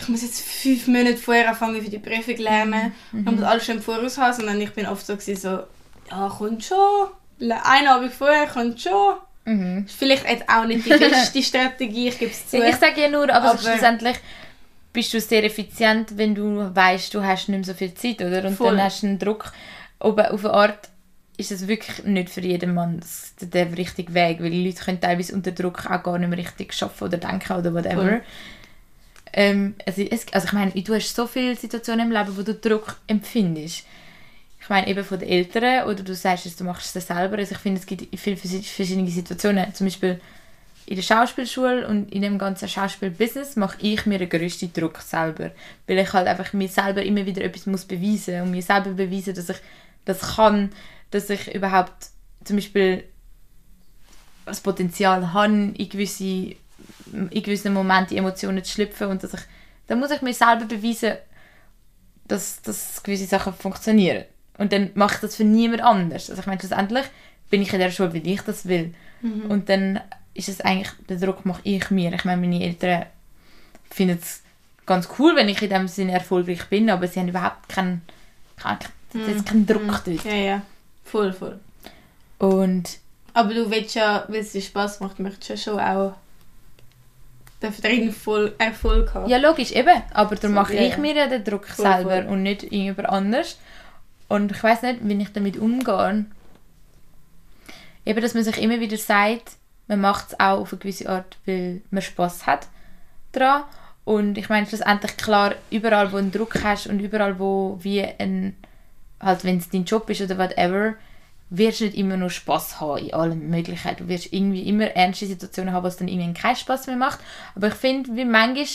[0.00, 3.76] ich muss jetzt fünf Monate vorher anfangen für die Prüfung lernen und muss alles schon
[3.76, 5.64] im Voraus haben, sondern ich bin oft so, gewesen, so
[6.10, 7.08] ja, kommt schon.
[7.40, 9.16] Einen Abend vorher kommt schon.
[9.44, 9.84] Mhm.
[9.86, 12.56] Ist vielleicht jetzt auch nicht die beste Strategie, ich gebe es zu.
[12.58, 14.16] Ich sage ja nur, aber, Aber- schlussendlich
[14.92, 18.44] bist du sehr effizient, wenn du weißt, du hast nicht mehr so viel Zeit, oder?
[18.46, 18.76] Und Voll.
[18.76, 19.52] dann hast du einen Druck.
[19.98, 20.88] Aber auf eine Art
[21.36, 23.00] ist es wirklich nicht für jeden Mann
[23.40, 26.80] der richtige Weg, weil die Leute können teilweise unter Druck auch gar nicht mehr richtig
[26.82, 28.20] arbeiten oder denken oder whatever.
[29.32, 32.54] Ähm, also, es, also ich meine, du hast so viele Situationen im Leben, wo du
[32.54, 33.84] Druck empfindest.
[34.60, 37.36] Ich meine eben von den Eltern oder du sagst du machst es selber.
[37.36, 39.74] Also ich finde, es gibt viele vers- verschiedene Situationen.
[39.74, 40.20] Zum Beispiel
[40.86, 45.50] in der Schauspielschule und in dem ganzen Schauspielbusiness mache ich mir den grössten Druck selber.
[45.86, 49.34] Weil ich halt einfach mir selber immer wieder etwas muss beweisen und mir selber beweisen,
[49.34, 49.56] dass ich
[50.04, 50.70] das kann,
[51.14, 52.08] dass ich überhaupt
[52.42, 53.04] zum Beispiel
[54.44, 56.56] das Potenzial habe, in, gewisse,
[57.12, 59.40] in gewissen Momenten Emotionen zu schlüpfen und dass ich,
[59.86, 61.14] dann muss ich mir selber beweisen,
[62.26, 64.24] dass, dass gewisse Sachen funktionieren.
[64.58, 66.30] Und dann mache ich das für niemand anders.
[66.30, 67.04] Also ich meine, schlussendlich
[67.48, 68.92] bin ich in der Schule, weil ich das will.
[69.48, 70.00] Und dann
[70.34, 72.12] ist es eigentlich, den Druck mache ich mir.
[72.12, 73.06] Ich meine, meine Eltern
[73.88, 74.42] finden es
[74.84, 78.02] ganz cool, wenn ich in dem Sinne erfolgreich bin, aber sie haben überhaupt keinen,
[78.56, 78.80] keinen,
[79.28, 80.24] jetzt keinen Druck dort.
[80.24, 80.62] Ja, ja.
[81.04, 81.60] Voll, voll.
[82.38, 82.98] Und
[83.32, 86.14] Aber du willst ja, weil es dir Spass macht, möchtest du ja schon auch
[87.60, 89.28] dafür drin voll Erfolg haben.
[89.28, 90.02] Ja, logisch, eben.
[90.12, 90.98] Aber darum So, mache ja, ich ja.
[90.98, 92.26] mir ja den Druck Voll, selber voll.
[92.32, 93.58] und nicht irgendjemand anders.
[94.28, 96.26] Und ich weiß nicht, wie ich damit umgehe.
[98.06, 99.52] Eben, dass man sich immer wieder sagt,
[99.86, 102.68] man macht es auch auf eine gewisse Art, weil man Spass hat
[103.32, 103.64] dran.
[104.04, 108.02] Und ich meine, schlussendlich klar, überall, wo du einen Druck hast und überall, wo wie
[108.02, 108.56] ein,
[109.24, 110.94] halt, wenn es dein Job ist oder whatever,
[111.50, 114.04] wirst du nicht immer nur Spaß haben in allen Möglichkeiten.
[114.04, 117.20] Du wirst irgendwie immer ernste Situationen haben, was dann irgendwie keinen Spaß mehr macht.
[117.54, 118.66] Aber ich finde, wie manchmal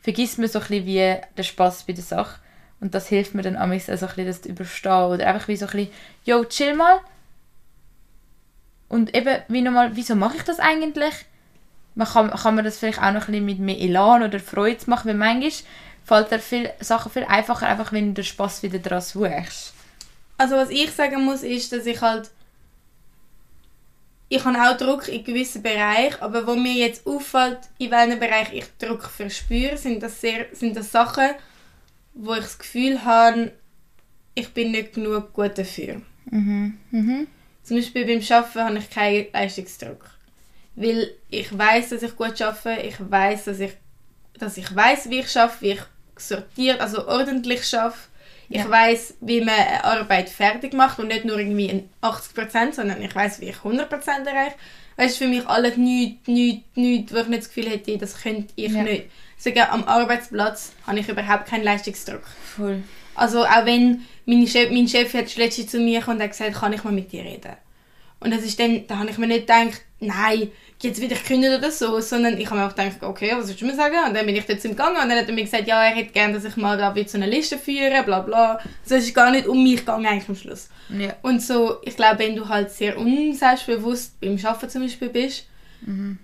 [0.00, 2.40] vergisst man so ein bisschen wie den Spaß bei der Sache.
[2.80, 5.10] Und das hilft mir dann amigs so ein bisschen, das zu überstehen.
[5.10, 5.92] Oder einfach wie so ein bisschen,
[6.24, 7.00] yo, chill mal.
[8.88, 11.26] Und eben, wie nochmal, wieso mache ich das eigentlich?
[11.94, 14.78] Man kann, kann man das vielleicht auch noch ein bisschen mit mehr Elan oder Freude
[14.86, 15.50] machen, weil manchmal
[16.04, 19.74] fällt dir viel, Sachen viel einfacher, einfach wenn du den Spaß wieder dran suchst.
[20.38, 22.30] Also was ich sagen muss, ist, dass ich halt
[24.30, 28.52] ich habe auch Druck in gewissen Bereichen, aber wo mir jetzt auffällt, in welchem Bereich
[28.52, 31.30] ich Druck verspüre, sind das, sehr, sind das Sachen,
[32.12, 33.52] wo ich das Gefühl habe,
[34.34, 36.02] ich bin nicht genug gut dafür.
[36.30, 36.78] Mhm.
[36.90, 37.26] Mhm.
[37.62, 40.10] Zum Beispiel beim Arbeiten habe ich keinen Leistungsdruck.
[40.76, 43.72] Weil ich weiß, dass ich gut arbeite, ich weiß, dass ich,
[44.34, 45.82] dass ich weiß, wie ich arbeite, wie ich
[46.16, 47.98] sortiert, also ordentlich arbeite.
[48.50, 48.70] Ich Ja.
[48.70, 53.14] weiß, wie man eine Arbeit fertig macht und nicht nur irgendwie in 80%, sondern ich
[53.14, 54.54] weiß, wie ich 100% erreiche.
[54.96, 58.20] Das ist für mich alles nichts, nichts, nichts, wo ich nicht das Gefühl hätte, das
[58.22, 58.82] könnte ich Ja.
[58.82, 59.04] nicht.
[59.36, 62.22] Sogar am Arbeitsplatz habe ich überhaupt keinen Leistungsdruck.
[62.56, 62.82] Voll.
[63.14, 66.72] Also auch wenn meine Chef, mein Chef jetzt letztens zu mir und hat gesagt, kann
[66.72, 67.52] ich mal mit dir reden.
[68.20, 70.50] Und das ist dann, da habe ich mir nicht gedacht, nein,
[70.82, 73.60] jetzt will ich kündigen oder so, sondern ich habe mir auch gedacht, okay, was willst
[73.60, 73.96] du mir sagen?
[74.06, 76.12] Und dann bin ich dort gegangen und dann hat er mir gesagt, ja, er hätte
[76.12, 78.60] gerne, dass ich mal da wieder so eine Liste führe, bla bla.
[78.82, 80.68] Also es ist gar nicht um mich gegangen eigentlich am Schluss.
[80.88, 81.14] Ja.
[81.22, 85.46] Und so, ich glaube, wenn du halt sehr unselbstbewusst beim Arbeiten zum Beispiel bist,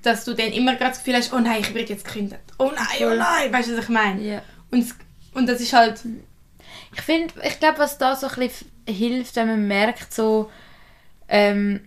[0.02, 2.40] dass du dann immer gerade das Gefühl hast, oh nein, ich werde jetzt gekündigt.
[2.58, 4.20] Oh nein, oh nein, weißt du, was ich meine?
[4.20, 4.42] ja.
[4.70, 4.86] Und,
[5.34, 6.00] und das ist halt,
[6.96, 10.50] Ich finde, ich glaube, was da so ein bisschen hilft, wenn man merkt, so,
[11.34, 11.80] ähm,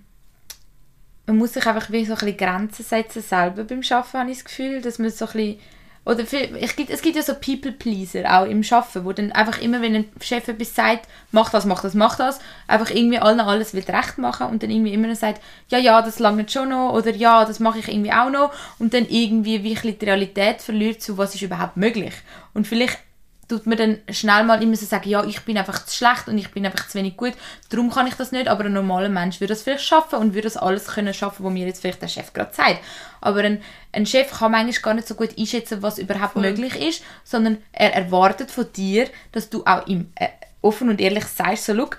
[1.25, 4.39] man muss sich einfach wie so ein bisschen Grenzen setzen selber beim Arbeiten, habe ich
[4.39, 5.59] das Gefühl, dass man so ein bisschen,
[6.03, 9.81] oder viel, ich, es gibt ja so People-Pleaser auch im Arbeiten, wo dann einfach immer,
[9.81, 13.73] wenn ein Chef etwas sagt, mach das, mach das, mach das, einfach irgendwie allen alles
[13.73, 17.15] will recht machen und dann irgendwie immer sagt, ja, ja, das langt schon noch oder
[17.15, 21.17] ja, das mache ich irgendwie auch noch und dann irgendwie bisschen die Realität verliert zu,
[21.17, 22.13] was ist überhaupt möglich.
[22.53, 22.99] Und vielleicht
[23.47, 26.37] tut man dann schnell mal immer so sagen, ja, ich bin einfach zu schlecht und
[26.37, 27.33] ich bin einfach zu wenig gut,
[27.69, 30.43] darum kann ich das nicht, aber ein normaler Mensch würde das vielleicht schaffen und würde
[30.43, 32.79] das alles können schaffen, was mir jetzt vielleicht der Chef gerade sagt.
[33.21, 33.61] Aber ein,
[33.93, 36.41] ein Chef kann manchmal gar nicht so gut einschätzen, was überhaupt Voll.
[36.41, 40.27] möglich ist, sondern er erwartet von dir, dass du auch ihm äh,
[40.61, 41.89] offen und ehrlich sagst, so,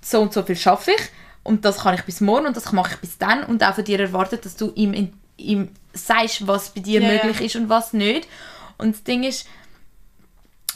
[0.00, 1.02] so und so viel schaffe ich
[1.42, 3.84] und das kann ich bis morgen und das mache ich bis dann und auch von
[3.84, 7.12] dir erwartet, dass du ihm, ihm sagst, was bei dir ja.
[7.12, 8.28] möglich ist und was nicht.
[8.76, 9.48] Und das Ding ist,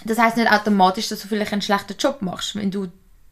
[0.05, 2.88] das heißt nicht automatisch, dass du vielleicht einen schlechten Job machst, wenn du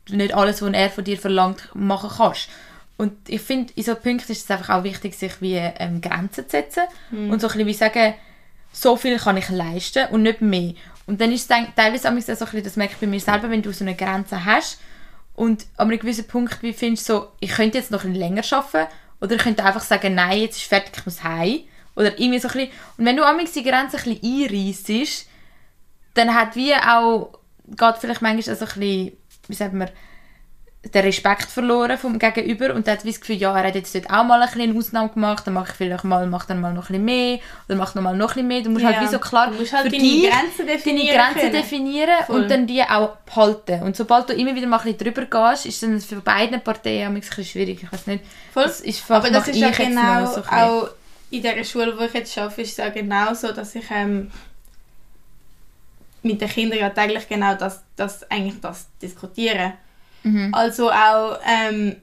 [0.09, 2.49] nicht alles, was er von dir verlangt, machen kannst.
[2.97, 6.45] Und ich finde, in so Punkten ist es einfach auch wichtig, sich wie ähm, Grenzen
[6.45, 7.31] zu setzen Mhm.
[7.31, 8.15] und so ein bisschen wie sagen,
[8.73, 10.75] so viel kann ich leisten und nicht mehr.
[11.07, 13.51] Und dann ist es teilweise auch so ein bisschen, das merke ich bei mir selber,
[13.51, 14.79] wenn du so eine Grenze hast
[15.35, 18.29] und an einem gewissen Punkt wie findest du so, ich könnte jetzt noch ein bisschen
[18.37, 21.61] länger arbeiten oder ich könnte einfach sagen, nein, jetzt ist fertig, ich muss heim.
[21.97, 22.71] Oder irgendwie so ein bisschen.
[22.97, 25.27] Und wenn du am die Grenze ein bisschen einreissest,
[26.15, 27.33] dann hat wie auch,
[27.69, 29.13] geht vielleicht manchmal so ein bisschen,
[29.49, 29.89] wie sagt man,
[30.83, 34.09] den Respekt verloren vom Gegenüber und hat wie das Gefühl, ja, er hat jetzt dort
[34.09, 36.73] auch mal ein bisschen eine Ausnahme gemacht, dann mache ich vielleicht mal, mach dann mal
[36.73, 38.63] noch ein bisschen mehr oder mach noch mal noch ein bisschen mehr.
[38.63, 38.95] Du musst Ja.
[38.95, 42.25] halt wie so klar Du musst halt für deine dich Grenzen definieren deine Grenzen definieren
[42.27, 42.41] Voll.
[42.43, 43.83] und dann die auch behalten.
[43.83, 47.15] Und sobald du immer wieder mal ein bisschen drüber gehst, ist dann für beide Parteien
[47.15, 47.83] ein bisschen schwierig.
[47.83, 48.63] Ich weiß nicht, Voll.
[48.63, 50.89] das ist Aber das ist ja genau so auch
[51.31, 54.31] in der Schule, wo ich jetzt arbeite, ist es ja genau so, dass ich ähm,
[56.23, 59.75] mit den Kindern ja täglich genau das, das eigentlich das diskutiere.
[60.23, 60.53] Mhm.
[60.53, 61.97] Also auch, ähm,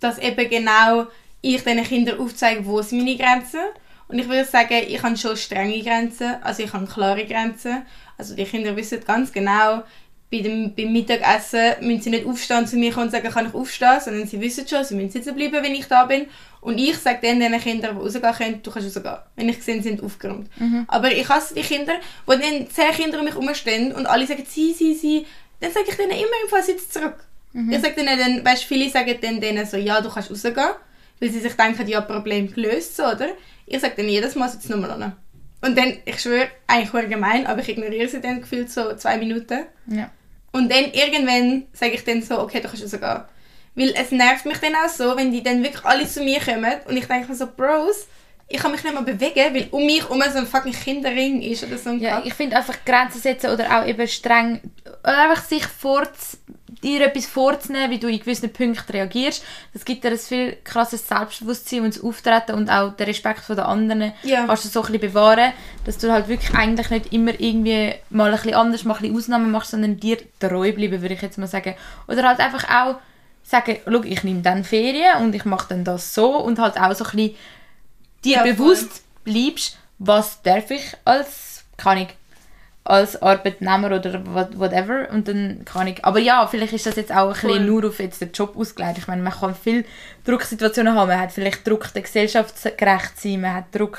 [0.00, 1.06] dass eben genau
[1.40, 3.60] ich den Kindern aufzeige, wo sind meine Grenzen.
[4.08, 7.82] Und ich würde sagen, ich habe schon strenge Grenzen, also ich habe klare Grenzen.
[8.16, 9.82] Also die Kinder wissen ganz genau,
[10.30, 13.54] bei dem, beim Mittagessen müssen sie nicht aufstehen zu mir kommen und sagen, kann ich
[13.54, 16.26] aufstehen, sondern sie wissen schon, sie müssen sitzen bleiben, wenn ich da bin.
[16.64, 19.76] Und ich sage dann den Kindern, die rausgehen können, du kannst rausgehen, wenn ich sehe,
[19.76, 20.48] sie sind aufgeräumt.
[20.88, 24.44] Aber ich hasse die Kinder, wo dann zehn Kinder um mich herumstehen und alle sagen,
[24.48, 25.26] sie, sie, sie,
[25.60, 27.16] dann sage ich denen immer im Fall sitz zurück.
[27.70, 30.70] Ich sage denen dann, weißt, viele sagen dann denen so, ja, du kannst rausgehen,
[31.20, 33.28] weil sie sich denken, ja, Problem gelöst, so, oder?
[33.66, 35.12] Ich sage dann jedes Mal, sitz nochmal an.
[35.60, 39.66] Und dann, ich schwöre, eigentlich gemein, aber ich ignoriere sie dann gefühlt so zwei Minuten.
[39.86, 40.10] Ja.
[40.50, 43.22] Und dann irgendwann sage ich dann so, okay, du kannst rausgehen.
[43.74, 46.72] Weil es nervt mich dann auch so, wenn die dann wirklich alle zu mir kommen
[46.86, 48.06] und ich denke mir so, Bros,
[48.46, 51.64] ich kann mich nicht mehr bewegen, weil um mich herum so ein fucking Kinderring ist
[51.64, 52.26] oder so ein Ja, Kack.
[52.26, 54.60] ich finde einfach Grenzen setzen oder auch eben streng,
[55.02, 56.36] oder einfach sich vorz,
[56.82, 59.42] dir etwas vorzunehmen, wie du in gewissen Punkten reagierst.
[59.72, 63.56] Das gibt dir ein viel krasses Selbstbewusstsein und das Auftreten und auch den Respekt von
[63.56, 64.44] den anderen Ja.
[64.46, 65.52] kannst du so ein bisschen bewahren,
[65.86, 69.16] dass du halt wirklich eigentlich nicht immer irgendwie mal ein bisschen anders, mal ein bisschen
[69.16, 71.74] Ausnahmen machst, sondern dir treu bleiben, würde ich jetzt mal sagen.
[72.06, 72.96] Oder halt einfach auch
[73.44, 76.92] sagen, schau, ich nehme dann Ferien und ich mache dann das so und halt auch
[76.94, 77.36] so ein bisschen
[78.24, 78.52] dir Ja, voll.
[78.54, 82.08] bewusst bleibst, was darf ich als, kann ich,
[82.84, 87.12] als Arbeitnehmer oder what- whatever und dann kann ich, aber ja, vielleicht ist das jetzt
[87.12, 87.50] auch ein Voll.
[87.52, 88.98] bisschen nur auf jetzt den Job ausgelegt.
[88.98, 89.84] Ich meine, man kann viele
[90.24, 93.98] Drucksituationen haben, man hat vielleicht Druck, der Gesellschaft gerecht sein, man hat Druck,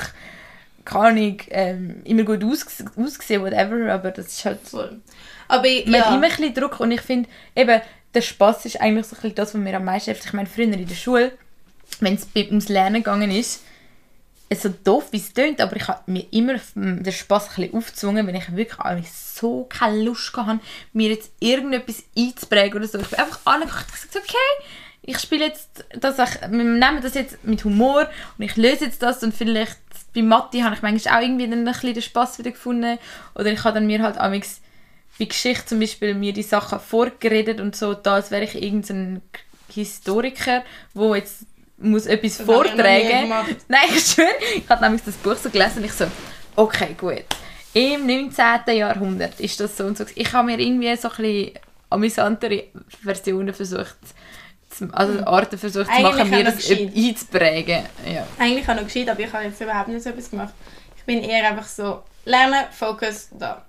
[0.84, 5.00] kann ich, ähm, immer gut ausges aussehen, whatever, aber das ist halt, Voll.
[5.48, 7.82] Aber ich- man hat ja, immer ein bisschen Druck und ich finde, eben,
[8.16, 10.26] der Spaß ist eigentlich so ein bisschen das, was mir am meisten hilft.
[10.26, 11.32] Ich meine, früher in der Schule,
[12.00, 13.62] wenn es ums Lernen gegangen ist,
[14.48, 17.56] es so doof wie es tönt, aber ich habe mir immer mm, den Spaß ein
[17.56, 20.60] bisschen aufgezwungen, wenn ich wirklich so keine Lust habe,
[20.94, 23.00] mir jetzt irgendetwas einzuprägen oder so.
[23.00, 24.68] Ich bin einfach angekommen und gesagt, okay,
[25.02, 29.02] ich spiele jetzt das, auch- wir nehmen das jetzt mit Humor und ich löse jetzt
[29.02, 29.78] das und vielleicht
[30.14, 32.98] bei Mathe habe ich manchmal auch irgendwie dann ein bisschen den Spaß wieder gefunden
[33.36, 34.62] oder ich habe dann mir halt amigs
[35.18, 39.22] bei Geschichte zum Beispiel mir die Sachen vorgeredet und so, da als wäre ich irgendein
[39.74, 41.46] Historiker, wo jetzt
[41.78, 43.22] muss etwas Das habe ich vortragen.
[43.22, 43.56] gemacht.
[43.68, 46.06] Nein, ich schwöre, ich habe nämlich das Buch so gelesen und ich so,
[46.56, 47.24] okay, gut.
[47.74, 48.76] Im 19.
[48.78, 50.06] Jahrhundert ist das so und so.
[50.16, 51.52] Ich habe mir irgendwie so ein bisschen
[51.90, 52.66] amüsantere
[53.04, 53.98] Versionen versucht,
[54.70, 57.84] zu, also Arten versucht zu Eigentlich machen, mir das einzuprägen.
[58.06, 58.28] Ja.
[58.40, 60.54] eigentlich auch noch gescheit, aber ich habe jetzt überhaupt nicht so etwas gemacht.
[60.98, 63.66] Ich bin eher einfach so, lernen, Fokus, da.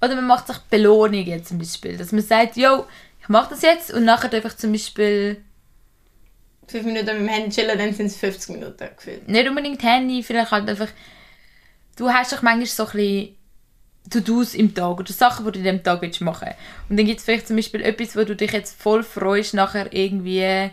[0.00, 1.96] Oder man macht sich Belohnungen zum Beispiel.
[1.96, 2.86] Dass man sagt, yo,
[3.20, 5.42] ich mache das jetzt und nachher einfach zum Beispiel
[6.68, 9.28] Fünf Minuten mit dem Handy chillen, dann sind es 50 Minuten gefühlt.
[9.28, 10.88] nicht unbedingt Handy, vielleicht halt einfach.
[11.96, 13.36] Du hast doch manchmal so ein bisschen
[14.10, 16.48] To-Dos im Tag oder Sachen, die du in dem Tag willst machen
[16.88, 19.92] Und dann gibt es vielleicht zum Beispiel etwas, wo du dich jetzt voll freust, nachher
[19.92, 20.70] irgendwie,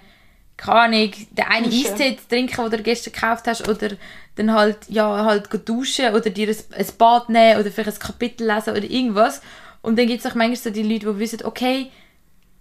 [0.58, 1.92] keine Ahnung, den einen Duschen.
[1.92, 3.90] Eistee zu trinken, den du gestern gekauft hast, oder
[4.36, 8.48] dann halt, ja, halt duschen oder dir ein, ein Bad nehmen oder vielleicht ein Kapitel
[8.48, 9.42] lesen oder irgendwas.
[9.82, 11.92] Und dann gibt es auch manchmal so die Leute, die wissen, okay,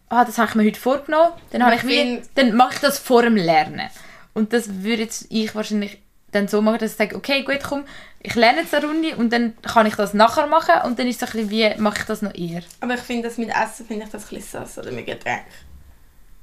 [0.08, 2.98] ah, das habe ich mir heute vorgenommen, dann, habe Ich wie, dann mache ich das
[2.98, 3.88] vor dem Lernen.
[4.34, 5.98] Und das würde jetzt ich wahrscheinlich
[6.32, 7.84] dann so machen, dass ich sage, okay, gut, komm,
[8.20, 11.22] ich lerne jetzt eine Runde und dann kann ich das nachher machen und dann ist
[11.22, 12.62] es so ein bisschen wie, mache ich das noch eher.
[12.80, 15.42] Aber ich finde das mit Essen, finde ich das ein bisschen sass, oder mit Getränk.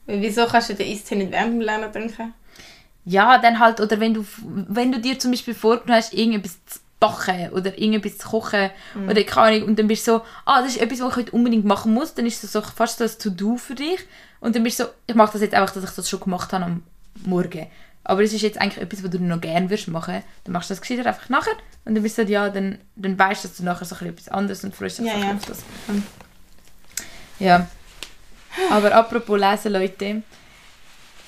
[0.09, 2.33] Wieso kannst du den Eistee nicht während dem Lernen trinken?
[3.05, 6.79] Ja, dann halt, oder wenn du, wenn du dir zum Beispiel vorgenommen hast, irgendetwas zu
[6.99, 8.71] backen oder irgendetwas zu kochen
[9.07, 11.31] oder keine Ahnung, und dann bist du so, ah, das ist etwas, was ich heute
[11.31, 13.99] unbedingt machen muss, dann ist das so fast so ein To-Do für dich
[14.41, 16.51] und dann bist du so, ich mache das jetzt einfach, dass ich das schon gemacht
[16.51, 16.83] habe am
[17.23, 17.67] Morgen.
[18.03, 20.73] Aber es ist jetzt eigentlich etwas, was du noch gerne würdest machen, dann machst du
[20.73, 21.53] das gescheiter einfach nachher
[21.85, 24.27] und dann bist du so, ja, dann, dann weißt du, dass du nachher so etwas
[24.29, 25.35] anderes und freust dich Ja, ja.
[25.35, 25.59] auf das.
[27.39, 27.67] Ja.
[28.71, 30.21] Aber apropos Lesen, Leute.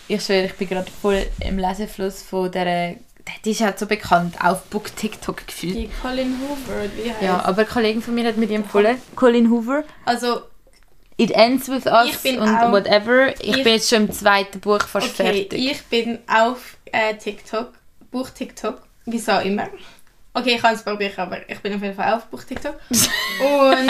[0.08, 2.96] Ich schwöre, ich bin gerade voll im Lesefluss von der...
[3.46, 5.76] Die ist halt so bekannt, auf Book TikTok gefühlt.
[5.76, 8.98] Die Colin Hoover, wie heißt Ja, aber eine Kollegin von mir hat mir die empfohlen.
[9.16, 9.84] Colin Hoover.
[10.06, 10.42] Also,
[11.18, 13.30] It Ends With Us und auch- whatever.
[13.40, 15.54] Ich, ich- bin jetzt schon im zweiten Buch fast okay, fertig.
[15.72, 17.72] ich bin auf äh, TikTok,
[18.10, 19.70] Buch TikTok, wieso immer.
[20.34, 22.76] Okay, ich kann es probieren, aber ich bin auf jeden Fall auf Buch TikTok.
[22.90, 23.88] Und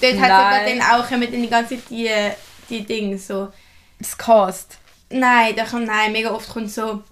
[0.00, 0.78] dort hat Nein.
[0.78, 2.08] dann auch kommen dann die ganze Zeit die,
[2.68, 3.52] die Dinge so.
[3.98, 4.78] Das Cast.
[5.10, 7.02] Nein, da kommt, nein, mega oft kommt so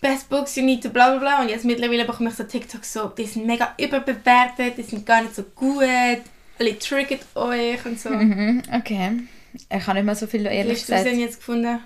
[0.00, 2.84] Best Books you need to bla bla bla und jetzt mittlerweile bekomme ich so TikTok
[2.84, 5.82] so, die sind mega überbewertet, die sind gar nicht so gut,
[6.58, 8.10] alle triggert euch und so.
[8.10, 9.12] Mhm, okay.
[9.70, 11.06] Ich habe nicht mehr so viel Wie ehrlich hast du sie gesagt.
[11.06, 11.80] denn jetzt gefunden?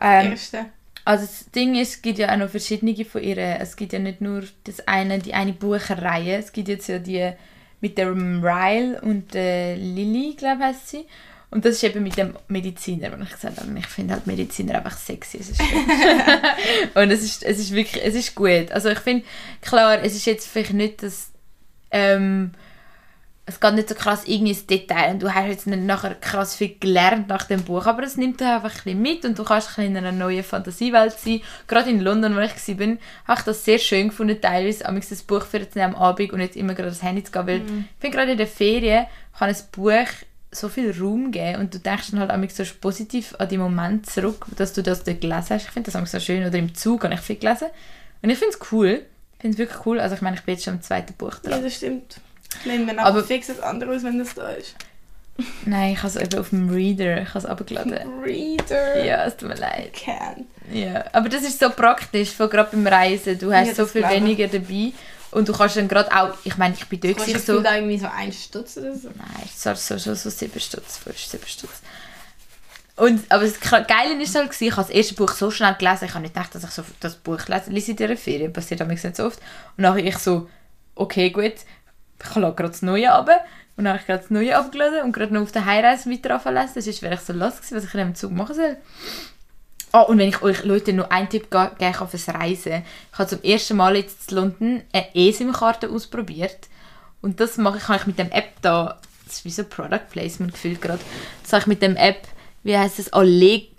[0.00, 0.66] Ähm, Erste.
[1.04, 3.36] also das Ding ist, es gibt ja auch noch verschiedene von ihr.
[3.36, 6.36] Es gibt ja nicht nur das eine, die eine Bucherreihe.
[6.36, 7.32] Es gibt jetzt ja die
[7.80, 11.04] mit der Ryle und der Lily, glaube ich, heisst sie.
[11.50, 14.74] Und das ist eben mit dem Mediziner, wo ich gesagt habe, ich finde halt Mediziner
[14.76, 15.38] einfach sexy.
[15.38, 15.60] Es ist
[16.94, 18.70] und es ist, es ist wirklich, es ist gut.
[18.70, 19.24] Also ich finde,
[19.62, 21.30] klar, es ist jetzt vielleicht nicht das,
[21.90, 22.50] ähm,
[23.46, 26.54] es geht nicht so krass irgendwie ins Detail und du hast jetzt nicht nachher krass
[26.54, 29.44] viel gelernt nach dem Buch, aber es nimmt dich einfach ein bisschen mit und du
[29.44, 31.40] kannst ein bisschen in einer neuen Fantasiewelt sein.
[31.66, 32.86] Gerade in London, wo ich war,
[33.26, 36.56] habe ich das sehr schön gefunden, teilweise amigs das Buch für am Abend und nicht
[36.56, 39.06] immer gerade das Handy zu gehen, weil ich finde gerade in der Ferien
[39.38, 40.04] kann ein Buch
[40.50, 44.10] so viel Raum geben und du denkst dann halt amigs so positiv an die Momente
[44.10, 45.64] zurück, dass du das dort gelesen hast.
[45.66, 46.46] Ich finde das amigs so schön.
[46.46, 47.68] Oder im Zug habe ich viel gelesen.
[48.22, 49.02] Und ich finde es cool.
[49.36, 50.00] Ich finde es wirklich cool.
[50.00, 51.62] Also ich meine, ich bin jetzt schon im zweiten Buch Ja, dran.
[51.62, 52.20] das stimmt.
[52.60, 54.74] Ich lehne mir Aber- fix das andere aus, wenn das da ist.
[55.66, 57.22] Nein, ich habe es eben auf dem Reader.
[57.22, 57.94] Ich habe es abgeladen.
[58.24, 59.04] Reader.
[59.04, 59.92] Ja, es tut mir leid.
[59.92, 60.46] Can.
[60.72, 63.38] Ja, aber das ist so praktisch, gerade beim Reisen.
[63.38, 64.92] Du hast Ja, so viel weniger dabei.
[65.30, 67.60] Und du kannst dann gerade auch, ich meine, ich bin dort gewesen, das so...
[67.60, 69.08] Da irgendwie so ein Stutz oder so.
[69.08, 71.82] Nein, es war so, so, so sieben Stutz, fünf, sieben Stutz.
[72.96, 76.14] Und, aber das Geile ist halt, ich habe das erste Buch so schnell gelesen, ich
[76.14, 79.04] habe nicht gedacht, dass ich so das Buch lese, lese in dieser Ferien, passiert amigs
[79.04, 79.38] nicht so oft.
[79.76, 80.48] Und dann habe ich so,
[80.96, 83.28] okay, gut, ich lade gerade das Neue ab.
[83.76, 86.34] Und dann habe ich gerade das Neue abgeladen und gerade noch auf der Heimreise weiter
[86.34, 86.68] anfangen.
[86.74, 88.76] Das ist, weil ich so los gewesen, was ich in dem Zug machen soll.
[89.92, 92.84] Ah, und wenn ich euch Leute noch einen Tipp ge- geben kann fürs Reisen.
[93.12, 96.68] Ich habe zum ersten Mal jetzt in London eine eSIM-Karte ausprobiert.
[97.22, 100.52] Und das mache ich, ich mit dem App da, das ist wie so Product Placement
[100.52, 101.00] gefühlt gerade,
[101.42, 102.28] das habe ich mit dem App,
[102.62, 103.70] wie heißt das, Alleg,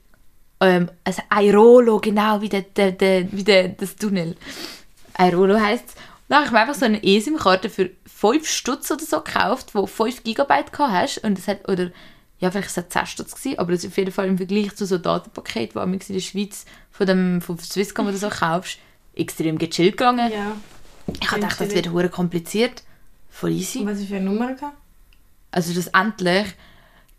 [0.59, 4.35] ähm, also Airolo, genau, wie, der, der, der, wie der, das Tunnel.
[5.17, 5.95] Airolo heisst es.
[6.27, 9.85] Dann habe ich mir einfach so eine eSIM-Karte für 5 Stutz oder so gekauft, wo
[9.85, 11.17] 5 Gigabyte gehabt hast.
[11.23, 11.91] Und das hat, oder,
[12.39, 14.75] ja, vielleicht war es 10 Stutz gewesen, aber das ist auf jeden Fall im Vergleich
[14.75, 18.79] zu so Datenpaket, die in der Schweiz von dem, von Swisscom oder so kaufst,
[19.15, 20.31] extrem gechillt gegangen.
[20.31, 20.55] Ja.
[21.19, 22.83] Ich habe gedacht, das wird hure kompliziert.
[23.29, 23.79] Voll easy.
[23.79, 24.77] Und was ich für eine Nummer gehabt?
[25.51, 26.47] Also schlussendlich,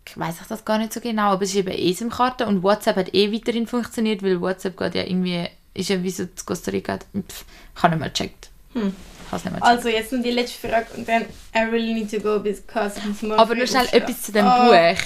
[0.06, 2.96] ich weiß ich das gar nicht so genau, aber es ist eben eSIM-Karte und WhatsApp
[2.96, 6.70] hat eh weiterhin funktioniert, weil WhatsApp geht ja irgendwie, ist ja wie so zu Costa
[6.70, 7.44] Rica, pff,
[7.76, 8.50] ich habe nicht mal gecheckt.
[8.72, 8.94] Hm.
[9.32, 9.62] Nicht.
[9.62, 11.22] Also jetzt noch die letzte Frage und dann
[11.54, 14.02] I really need to go because morgen aber nur schnell aufstehen.
[14.02, 14.98] etwas zu dem Ah, Buch.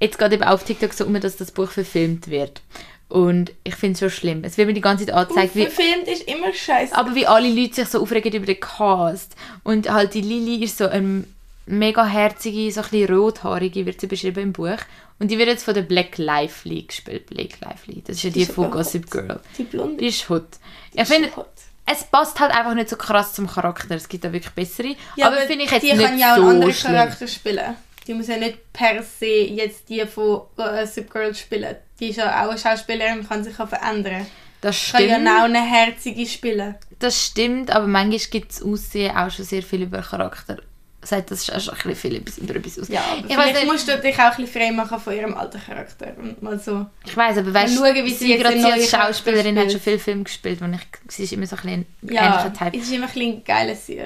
[0.00, 2.60] Jetzt geht eben auf TikTok so um, dass das Buch verfilmt wird.
[3.08, 4.42] Und ich finde es schon schlimm.
[4.42, 6.94] Es wird mir die ganze Zeit angezeigt, wie Verfilmt ist immer scheiße.
[6.96, 9.36] Aber wie alle Leute sich so aufregen über den Cast.
[9.64, 11.24] Und halt die Lily ist so eine
[11.66, 14.78] mega herzige, so ein bisschen rothaarige, wird sie beschrieben im Buch.
[15.18, 17.26] Und die wird jetzt von der Black Lively gespielt.
[17.26, 18.02] Black Lively.
[18.04, 19.10] Das ist ja die, Die ist von Gossip hot.
[19.12, 19.40] Girl.
[19.58, 19.96] Die Blonde.
[19.98, 20.46] Die ist hot.
[20.94, 21.46] Die Ich finde, ist hot.
[21.86, 23.94] Es passt halt einfach nicht so krass zum Charakter.
[23.94, 24.94] Es gibt da wirklich bessere.
[25.16, 26.92] Ja, aber finde ich jetzt die nicht kann ja auch so einen anderen schlimm.
[26.92, 27.76] Charakter spielen.
[28.06, 31.76] Die muss ja nicht per se jetzt die von Gossip Girl spielen.
[32.00, 34.26] Die ist ja auch eine Schauspielerin und kann sich auch verändern.
[34.60, 35.28] Das Kann ja stimmt.
[35.28, 36.76] auch eine herzige spielen.
[37.00, 40.58] Das stimmt, aber manchmal gibt das Aussehen auch schon sehr viel über Charakter.
[41.04, 42.88] Sagt das ist auch schon ein bisschen viel etwas über etwas aus.
[42.88, 45.34] Ja, aber Ich weiß vielleicht musst du dich auch ein bisschen frei machen von ihrem
[45.34, 46.12] alten Charakter.
[46.16, 46.86] Und mal so.
[47.04, 50.60] Ich weiß, aber weißt schauen, wie sie gerade als Schauspielerin hat schon viele Filme gespielt,
[50.60, 52.80] wo ich, sie ist immer so ein bisschen Ja, ähnlicher Typ.
[52.80, 53.98] es ist immer ein bisschen geiler Sieg.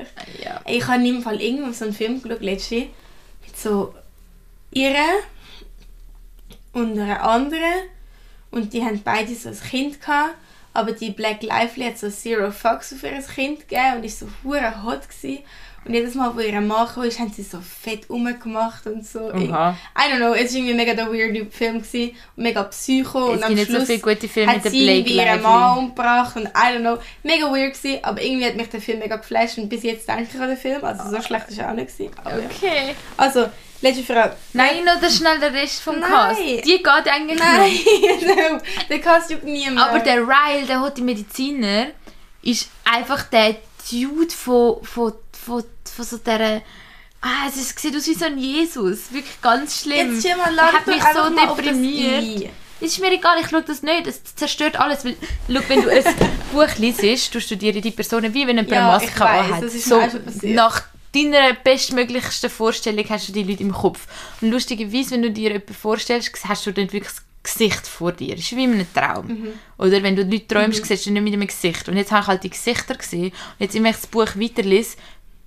[0.43, 0.61] Ja.
[0.67, 2.85] Ich habe im Fall irgendwo so einen Film geschaut, letztens,
[3.45, 3.95] mit so
[4.73, 4.95] ihr
[6.73, 7.63] und einer anderen.
[8.51, 10.35] Und die haben beide so ein Kind gehabt.
[10.73, 14.29] Aber die Black Lively hat so Zero Fucks auf ihr Kind gegeben und ist so
[14.45, 15.43] hure hot gewesen.
[15.87, 19.33] Und jedes Mal, wo ihr Mann kam, ist, haben sie so fett rumgemacht und so.
[19.35, 23.33] Ich, I don't know, es war irgendwie mega der weirde Film gewesen, und mega psycho.
[23.33, 25.43] Es und am nicht so Schluss viele gute Filme hat mit sie Blake irgendwie ihren
[25.43, 28.99] Mann umgebracht und I don't know, mega weird gewesen, aber irgendwie hat mich der Film
[28.99, 31.71] mega geflasht und bis jetzt denke ich an den Film, also so schlecht ist er
[31.71, 32.13] auch nicht gewesen.
[32.25, 32.47] Aber ja.
[32.47, 32.95] Okay.
[33.17, 33.47] Also,
[33.81, 34.37] letzte Frage.
[34.53, 36.11] Nein, noch der schnell der Rest vom Nein.
[36.11, 36.41] Cast.
[36.41, 38.53] Die geht eigentlich Nein, noch.
[38.53, 38.59] no,
[38.89, 39.79] der Cast juckt niemand.
[39.79, 41.87] Aber der Ryle, der hotte Mediziner,
[42.43, 43.57] ist einfach der
[43.91, 45.13] Dude von, von,
[45.47, 46.63] von, von so der
[47.23, 49.11] Ah, es ist, sieht aus wie so ein Jesus.
[49.13, 50.15] Wirklich ganz schlimm.
[50.15, 52.51] Jetzt Das lad hat mich so das deprimiert.
[52.81, 54.07] Es ist mir egal, ich schaue das nicht.
[54.07, 55.05] Es zerstört alles.
[55.05, 55.17] Weil,
[55.49, 56.05] schau, wenn du ein
[56.53, 59.63] Buch liest, du studierst die Personen wie wenn jemand Ja, eine Maske weiss, anhat.
[59.63, 60.01] das ist so
[60.43, 60.83] nach
[61.15, 64.07] deiner bestmöglichsten Vorstellung hast du die Leute im Kopf.
[64.43, 68.35] Und lustigerweise, wenn du dir jemanden vorstellst, hast du dann wirklich das Gesicht vor dir.
[68.35, 69.27] Es ist wie in einem Traum.
[69.27, 69.53] Mhm.
[69.79, 71.89] Oder wenn du Leute träumst, siehst du nicht mit dem Gesicht.
[71.89, 73.27] Und jetzt habe ich halt die Gesichter gesehen.
[73.33, 74.97] Und jetzt, wenn ich das Buch weiterlese,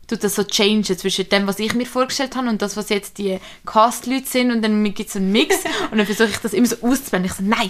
[0.10, 3.18] tut das so changen zwischen dem, was ich mir vorgestellt habe und das, was jetzt
[3.20, 5.56] die Cast-Leute sind und dann gibt es einen Mix
[5.92, 7.32] und dann versuche ich das immer so auszublenden.
[7.32, 7.70] Ich so, nein,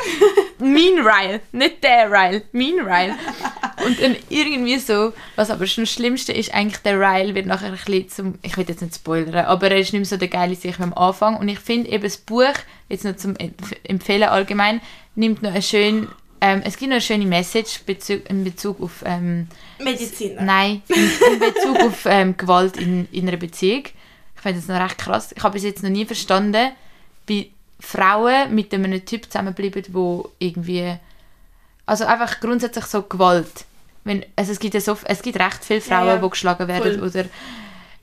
[0.57, 3.15] mein Ryle, nicht der Ryle, mein Ryle.
[3.85, 7.67] Und dann irgendwie so, was aber schon das Schlimmste ist, eigentlich der Ryle wird nachher
[7.67, 10.27] ein bisschen zum, ich will jetzt nicht spoilern, aber er ist nicht mehr so der
[10.27, 12.53] geile sich wie am Anfang und ich finde eben das Buch,
[12.87, 14.81] jetzt noch zum Empf- Empfehlen allgemein,
[15.15, 16.07] nimmt noch eine schöne,
[16.41, 19.47] ähm, es gibt noch eine schöne Message Bezug, in Bezug auf ähm,
[19.79, 20.41] Mediziner.
[20.41, 23.83] Nein, in, in Bezug auf ähm, Gewalt in, in einer Beziehung.
[24.35, 25.33] Ich finde das noch recht krass.
[25.35, 26.71] Ich habe bis jetzt noch nie verstanden,
[27.27, 30.95] wie Frauen mit einem Typ zusammenbleiben, wo irgendwie...
[31.85, 33.65] Also einfach grundsätzlich so Gewalt.
[34.03, 36.21] Wenn, also es gibt ja so, es gibt recht viele Frauen, Ja, ja.
[36.21, 37.09] die geschlagen werden Voll.
[37.09, 37.25] oder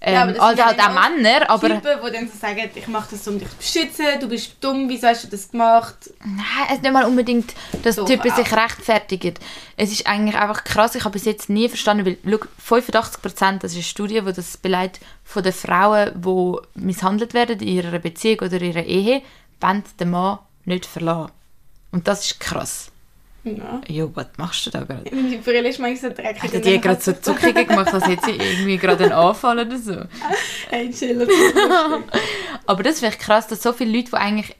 [0.06, 2.70] Ja, aber ähm, also ja halt dann auch Männer, aber Typen, die dann so sagen,
[2.72, 5.96] ich mache das, um dich zu beschützen, du bist dumm, wieso hast du das gemacht?
[6.24, 8.56] Nein, es ist nicht mal unbedingt, dass Doch, Typen sich auch.
[8.56, 9.34] rechtfertigen.
[9.76, 12.18] Es ist eigentlich einfach krass, ich habe bis jetzt nie verstanden, weil
[12.62, 17.58] schau, 85%, das ist eine Studie, die das beleidigt, von den Frauen, die misshandelt werden
[17.58, 19.22] in ihrer Beziehung oder ihrer Ehe,
[19.60, 21.32] wollen den Mann nicht verlassen.
[21.90, 22.92] Und das ist krass.
[23.46, 23.80] Ja.
[23.88, 25.14] Jo, was machst du da gerade?
[25.14, 26.42] Meine Brille ist manchmal so dreckig.
[26.42, 29.92] Hat die gerade so zuckige gemacht, als hätte sie irgendwie gerade einen Anfall oder so?
[30.76, 31.54] Ist lustig.
[32.66, 34.56] Aber das ist vielleicht krass, dass so viele Leute, die eigentlich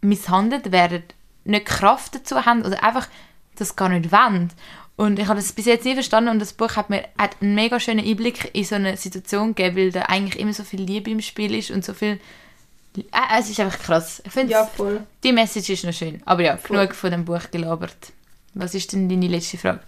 [0.00, 1.02] misshandelt werden,
[1.44, 3.06] nicht Kraft dazu haben oder einfach
[3.56, 4.50] das gar nicht wollen.
[4.96, 7.54] Und ich habe das bis jetzt nie verstanden und das Buch hat mir hat einen
[7.54, 11.10] mega schönen Einblick in so eine Situation gegeben, weil da eigentlich immer so viel Liebe
[11.10, 12.18] im Spiel ist und so viel...
[12.96, 14.22] Äh, es ist einfach krass.
[14.24, 14.70] Ich finde, Ja,
[15.24, 16.22] die Message ist noch schön.
[16.26, 16.76] Aber ja, Voll.
[16.76, 18.12] genug von dem Buch gelabert.
[18.54, 19.80] Was ist denn deine letzte Frage?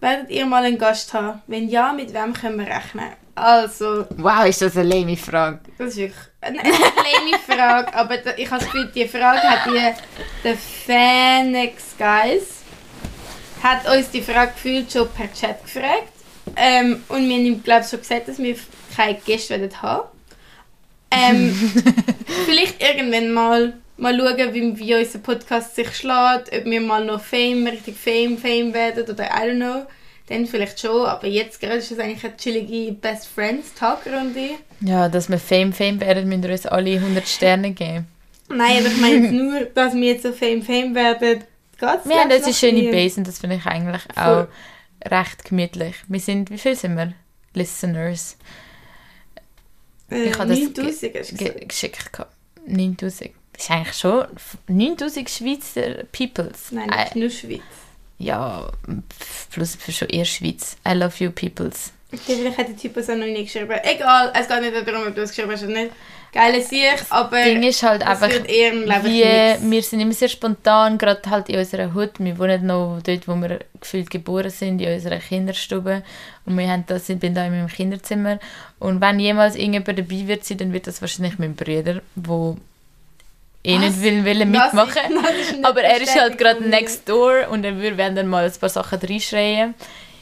[0.00, 1.42] Werdet ihr mal einen Gast haben?
[1.46, 3.10] Wenn ja, mit wem können wir rechnen?
[3.34, 5.60] Also, Wow, ist das eine lame Frage.
[5.78, 9.66] das ist wirklich eine eine kleine Frage, aber ich habe das Gefühl, die Frage hat
[9.66, 12.58] die, der Fanex Guys
[13.62, 16.12] hat uns die Frage gefühlt schon per Chat gefragt.
[16.56, 18.56] Ähm, und wir haben, glaube ich, schon gesagt, dass wir
[18.96, 20.08] keine Gäste haben.
[21.10, 21.54] Ähm,
[22.46, 27.20] vielleicht irgendwann mal, mal schauen, wie, wie unser Podcast sich schlägt, ob wir mal noch
[27.22, 29.86] Fame, richtig Fame, Fame werden oder I don't know.
[30.28, 34.50] Dann vielleicht schon, aber jetzt gerade ist es eigentlich eine chillige Best Friends Talkrunde.
[34.80, 38.06] Ja, dass wir Fame Fame werden, müssen wir uns alle 100 Sterne geben.
[38.50, 41.44] Nein, aber ich meine jetzt nur, dass wir jetzt so Fame, Fame werden.
[41.80, 42.90] Geht's Wir haben eine schöne?
[42.90, 44.48] Base und das finde ich eigentlich auch Voll.
[45.06, 45.94] recht gemütlich.
[46.08, 47.12] Wir sind, wie viel sind wir?
[47.54, 48.36] Listeners.
[50.10, 51.68] Äh, Ich habe das 9000 hast du Ge gesagt.
[51.68, 52.12] geschickt.
[52.12, 52.32] gehabt.
[52.66, 53.30] 9000.
[53.58, 54.24] Das ist eigentlich schon
[54.68, 56.70] 9000 Schweizer Peoples.
[56.70, 57.60] Nein, Äh, das ist nur Schweiz.
[58.18, 58.70] ja,
[59.50, 60.76] plus schon eher Schweiz.
[60.88, 61.92] I love you Peoples.
[62.12, 63.78] Okay, vielleicht hat der Typ es auch noch nie geschrieben.
[63.82, 65.92] Egal, es geht nicht darum, ob du es geschrieben hast oder nicht.
[66.32, 71.22] Geile Sicht, aber Ding ist halt einfach, Leben wie, wir sind immer sehr spontan, gerade
[71.30, 72.12] halt in unserer Hut.
[72.18, 76.02] Wir wohnen noch dort, wo wir gefühlt geboren sind, in unserer Kinderstube.
[76.44, 78.38] Und wir haben das, ich bin da in meinem Kinderzimmer.
[78.78, 82.56] Und wenn jemals irgendjemand dabei wird dann wird das wahrscheinlich mein Bruder, der
[83.64, 83.80] eh Was?
[83.80, 87.62] nicht will, will Das mitmachen ist- das Aber er ist halt gerade next door und
[87.62, 89.74] dann werden dann mal ein paar Sachen reinschreien.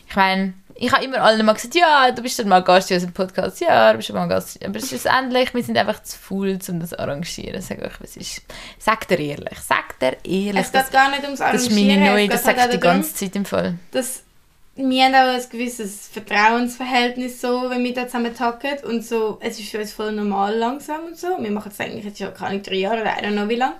[0.08, 2.96] Ich meine, ich habe immer allen mal gesagt, ja, du bist dann mal Gast in
[2.96, 4.62] unserem Podcast, ja, du bist mal Gast.
[4.64, 7.62] Aber schlussendlich, wir sind einfach zu faul, um das zu arrangieren.
[7.62, 8.42] Sag euch, was ist.
[8.78, 10.54] Sagt er ehrlich, sagt er ehrlich.
[10.56, 12.00] Es Das, geht gar nicht ums das ist Arrangieren.
[12.00, 13.74] meine neue, das ich auch die ganze Zeit im Fall.
[13.90, 14.22] dass
[14.76, 19.58] wir haben auch ein gewisses Vertrauensverhältnis so, wenn wir da zusammen tacken und so, es
[19.58, 21.28] ist für uns voll normal langsam und so.
[21.40, 23.76] Wir machen es eigentlich jetzt schon keine drei Jahre oder don't know wie lange.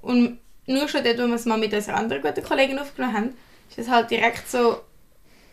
[0.00, 3.34] Und nur schon dort, wo wir es mal mit unserer anderen guten Kollegin aufgenommen haben,
[3.68, 4.80] ist es halt direkt so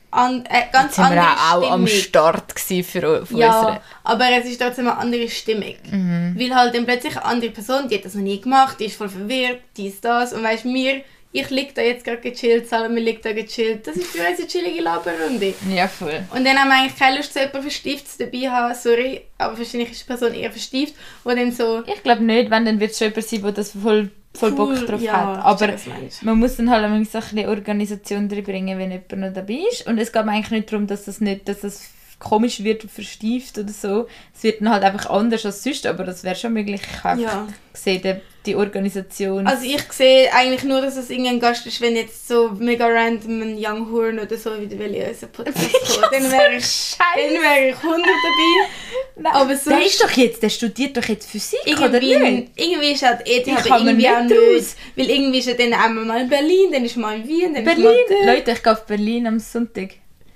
[0.10, 2.04] an, äh, ganz Jetzt wir andere auch, auch am Stimmung.
[2.04, 3.82] Start für, für Ja, unsere...
[4.06, 5.76] aber es ist trotzdem eine andere Stimmung.
[5.92, 6.36] Mhm.
[6.38, 8.96] Weil halt dann plötzlich eine andere Person, die hat das noch nie gemacht, die ist
[8.96, 10.32] voll verwirrt, dies, das.
[10.32, 11.02] Und weißt mir,
[11.32, 13.86] ich liege da jetzt gerade gechillt, Salome liegt da gechillt.
[13.86, 15.54] Das ist für uns eine chillige Laberrunde.
[15.70, 16.24] Ja, voll.
[16.34, 18.76] Und dann haben wir eigentlich keine Lust, so jemanden Verstieftes dabei zu haben.
[18.76, 20.96] Sorry, aber wahrscheinlich ist die Person eher verstieft.
[21.24, 21.84] Und dann so...
[21.86, 24.70] Ich glaube nicht, wenn, dann wird es schon jemand sein, der das voll, voll Bock
[24.70, 25.46] cool, drauf ja, hat.
[25.46, 25.74] Aber.
[26.22, 29.86] Man muss dann halt ein bisschen Organisation reinbringen, wenn jemand noch dabei ist.
[29.86, 31.90] Und es geht eigentlich nicht darum, dass das nicht, dass das
[32.20, 34.08] komisch wird und verstieft oder so.
[34.36, 36.82] Es wird dann halt einfach anders als sonst, aber das wäre schon möglich.
[36.84, 37.48] Ich Ja.
[37.72, 38.16] gesehen, die,
[38.46, 39.46] die Organisation.
[39.46, 43.42] Also ich sehe eigentlich nur, dass es irgendein Gast ist, wenn jetzt so mega random
[43.42, 46.12] ein Young Horn oder so wieder will in unseren Podcast kommt.
[46.14, 48.68] Dann wäre ich, dann wäre ich 100 dabei.
[49.20, 52.52] Nein, aber der sonst- ist doch jetzt, der studiert doch jetzt Physik, oder Irgendwie, nicht?
[52.56, 54.60] irgendwie ist halt ETH, Ich aber kann irgendwie auch nicht nicht.
[54.62, 54.76] aus.
[54.96, 57.64] Weil irgendwie ist er dann einmal mal in Berlin, dann ist mal in Wien, dann
[57.64, 57.84] ist Berlin!
[57.84, 58.26] mal dort.
[58.38, 59.90] Leute, ich gehe auf Berlin am Sonntag.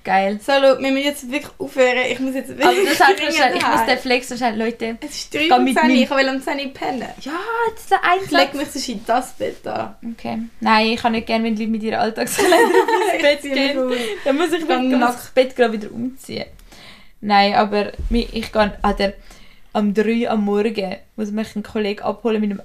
[0.04, 0.40] Geil.
[0.44, 1.98] So, schau, wir müssen jetzt wirklich aufhören.
[2.10, 4.98] Ich muss jetzt wirklich Aber das heißt dringend wahrscheinlich, ich muss den Flex wahrscheinlich, Leute.
[5.00, 7.08] Es ist Geh 3 mit Uhr, ich will um 10 Uhr pennen.
[7.20, 7.32] Ja,
[7.68, 9.94] jetzt der Ich leg mich sonst in das Bett an.
[10.12, 10.38] Okay.
[10.60, 13.92] Nein, ich kann nicht gerne, wenn die Leute mit ihrer Alltagskleider ins Bett gehen.
[14.24, 16.46] Dann muss ich Dann das Bett gerade wieder umziehen.
[17.20, 19.12] Nein, aber ich gehe also,
[19.72, 22.62] am 3 am Morgen muss mich ein Kollege abholen mit dem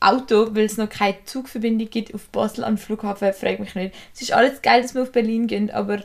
[0.00, 3.94] Auto, weil es noch keine Zugverbindung gibt auf Basel am Flughafen, fragt mich nicht.
[4.14, 6.00] Es ist alles geil, dass wir auf Berlin gehen, aber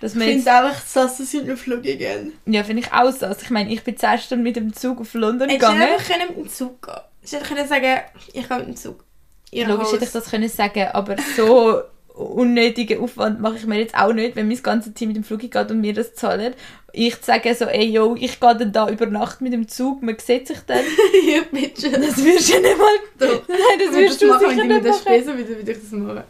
[0.00, 2.32] dass Ich finde einfach sass, dass ich nicht fliegen gehen.
[2.46, 3.26] ja, finde ich auch so.
[3.26, 5.92] Also ich meine, ich bin 10 Stunden mit dem Zug auf London Hättest du gegangen.
[5.92, 8.00] einfach können mit dem Zug gehen Ich hätte können sagen,
[8.32, 9.04] ich gehe mit dem Zug.
[9.50, 10.24] Ihr Logisch hätte ich Haus.
[10.24, 11.80] das können sagen, aber so
[12.14, 15.40] unnötigen Aufwand mache ich mir jetzt auch nicht, wenn mein ganzes Team mit dem Flug
[15.40, 16.52] geht und mir das zahlen.
[16.92, 20.16] Ich sage so, ey yo, ich gehe dann da über Nacht mit dem Zug, man
[20.18, 20.78] sieht sich dann.
[21.28, 21.90] ja, bitte.
[21.90, 22.86] Das wirst du nicht mal...
[23.18, 23.42] Doch.
[23.46, 25.02] Nein, das Das wirst würdest du machen, sicher ich nicht mit der machen.
[25.02, 26.22] Spesen wieder würde ich das machen.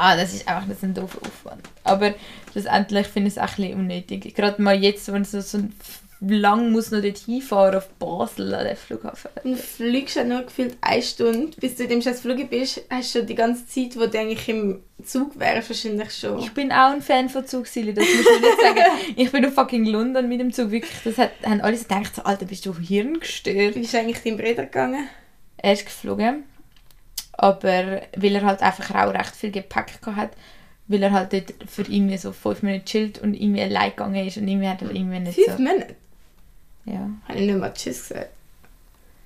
[0.00, 1.68] Ja, das ist einfach das ein doofer Aufwand.
[1.84, 2.14] Aber
[2.50, 4.34] schlussendlich finde ich es auch ein bisschen unnötig.
[4.34, 5.58] Gerade mal jetzt, wenn es so, so
[6.20, 9.30] lang muss noch dort hinfahren auf Basel an den Flughafen.
[9.44, 12.82] Und du fliegst ja nur gefühlt eine Stunde, bis du in dem Scheiß Flug bist,
[12.90, 16.38] hast du schon die ganze Zeit, wo du eigentlich im Zug wärst, wahrscheinlich schon.
[16.38, 18.90] Ich bin auch ein Fan von Zugsilly, das muss ich nicht sagen.
[19.16, 22.14] Ich bin auf fucking London mit dem Zug, wirklich, das hat, haben alle so gedacht,
[22.14, 23.74] so, Alter, bist du hirngestört?
[23.74, 25.08] Wie ist eigentlich dein Bruder gegangen?
[25.56, 26.44] Er ist geflogen,
[27.42, 30.32] aber weil er halt einfach auch recht viel Gepäck hat,
[30.88, 34.36] weil er halt dort für irgendwie so fünf Minuten chillt und irgendwie allein gegangen ist
[34.36, 35.62] und irgendwie hat er irgendwie nicht Fünf so...
[35.62, 35.94] Minuten?
[36.84, 37.08] Ja.
[37.26, 38.28] Habe ich nicht mal Tschüss gesagt.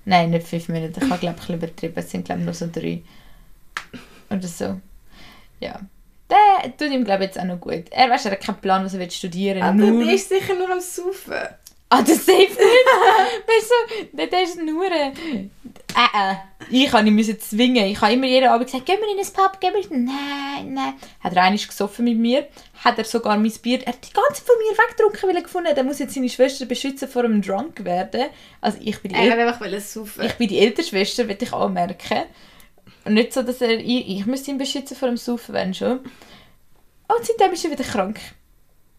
[0.05, 2.45] Nein, nicht fünf Minuten, ich habe glaube ich ein bisschen übertrieben, es sind glaube ich
[2.45, 3.01] nur so drei.
[4.29, 4.79] Oder so.
[5.59, 5.81] Ja.
[6.29, 7.91] Der tut ihm glaube ich jetzt auch noch gut.
[7.91, 10.05] Er weiß, er hat keinen Plan, was er will studieren Aber nur...
[10.05, 11.33] der ist sicher nur am Saufen.
[11.89, 12.57] Ah, das safe nicht.
[12.57, 14.91] weißt du, der, der ist nur.
[14.91, 15.11] Äh,
[15.95, 16.35] äh.
[16.69, 17.85] Ich habe ihn müssen zwingen.
[17.85, 20.05] Ich habe immer jeden Abend gesagt, gehen wir in ein Pub, gehen wir in...
[20.05, 20.93] Nein, nein.
[21.19, 22.47] Hat er einmal gesoffen mit mir,
[22.83, 25.69] hat er sogar mein Bier, er hat die ganze von mir weggetrunken, weil er gefunden
[25.69, 28.25] hat, er muss jetzt seine Schwester beschützen vor einem Drunk werden.
[28.61, 29.83] Also ich bin die, Er El
[30.25, 32.23] ich bin die ältere Schwester, will ich anmerken.
[33.05, 33.79] Und nicht so, dass er...
[33.79, 35.99] Ich, ich müsste ihn beschützen vor dem Saufen, wenn schon.
[35.99, 38.19] Und seitdem ist er wieder krank.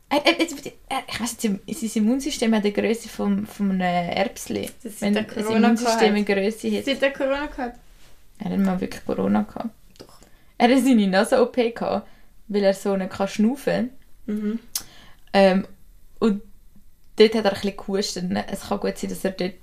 [0.08, 0.46] Er, er, er,
[0.88, 4.70] er, ich weiss nicht, sein Immunsystem hat die Größe vom, vom einem Erbsli.
[4.82, 6.84] Das ist Wenn der das Corona Immunsystem eine Größe hat.
[6.84, 7.78] Seit der Corona gehabt.
[8.38, 9.70] Er hat mal wirklich Corona gehabt.
[10.58, 12.08] Er hat seine Nase-OP gehabt,
[12.48, 13.90] weil er so nicht kann schnaufen
[14.28, 14.58] Mhm.
[15.32, 15.66] ähm,
[16.18, 16.42] Und
[17.16, 18.24] dort hat er ein bisschen gehustet.
[18.50, 19.54] Es kann gut sein, dass er dort...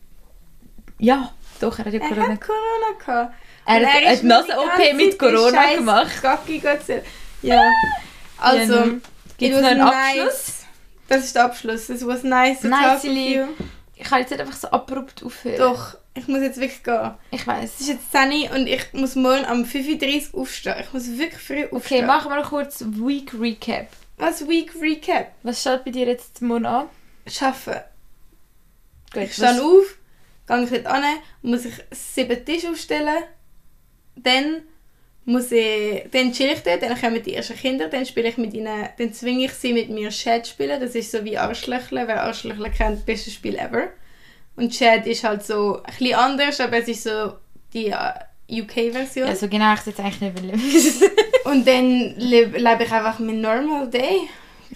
[1.00, 3.36] Ja, doch, er hat ja Er Corona hat Corona gehabt.
[3.66, 6.22] Er Und hat eine ganze mit Corona gemacht.
[6.22, 6.62] Gacki.
[7.41, 7.62] Ja.
[8.38, 8.86] Also, Ja,
[9.44, 9.94] Gibt es einen nice.
[10.20, 10.54] Abschluss?
[11.08, 11.89] Das ist der Abschluss.
[11.89, 13.46] Es was nice to Nice, talk you.
[13.96, 15.58] Ich kann jetzt nicht einfach so abrupt aufhören.
[15.58, 17.12] Doch, ich muss jetzt wirklich gehen.
[17.32, 17.80] Ich Es weiß.
[17.82, 20.76] ist jetzt 10 Uhr und ich muss morgen um 5.30 Uhr aufstehen.
[20.82, 22.06] Ich muss wirklich früh Okay, aufstehen.
[22.08, 23.88] machen wir noch kurz Week Recap.
[24.18, 25.32] Was Week Recap?
[25.44, 26.88] Was steht bei dir jetzt morgen an?
[27.28, 27.76] Schaffen.
[29.14, 29.98] Gut, Ich stehe auf,
[30.48, 33.24] gehe ich dort hin, muss ich sieben Tische aufstellen.
[34.16, 34.64] Dann
[35.26, 38.53] muss ich, dann chill ich dort, dann kommen die ersten Kinder, dann spiele ich mit
[38.53, 40.80] ihnen, dann zwinge ich sie mit mir Chat zu spielen.
[40.82, 42.07] Das ist so wie Arschlöchle.
[42.07, 43.89] Wer Arschlöchle kennt, das beste Spiel ever.
[44.55, 47.34] Und Chat ist halt so ein bisschen anders, aber es ist so
[47.74, 49.28] die äh, UK-Version.
[49.28, 51.09] Ja, so genau ich jetzt eigentlich nicht wissen.
[51.45, 54.19] Und dann lebe lebe ich einfach meinen Normal Day.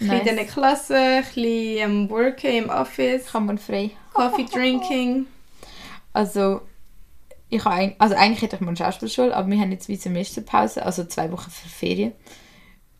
[0.00, 0.26] bisschen Nice.
[0.28, 3.90] in der Klasse, ein bisschen am Worken im Office, Kann man frei.
[4.14, 5.26] Coffee drinking.
[6.12, 6.62] Also,
[7.50, 9.96] ich habe eigentlich, also eigentlich hätte ich mal eine Schauspielschule, aber wir haben jetzt wie
[9.96, 12.12] Semesterpause, also zwei Wochen für Ferien.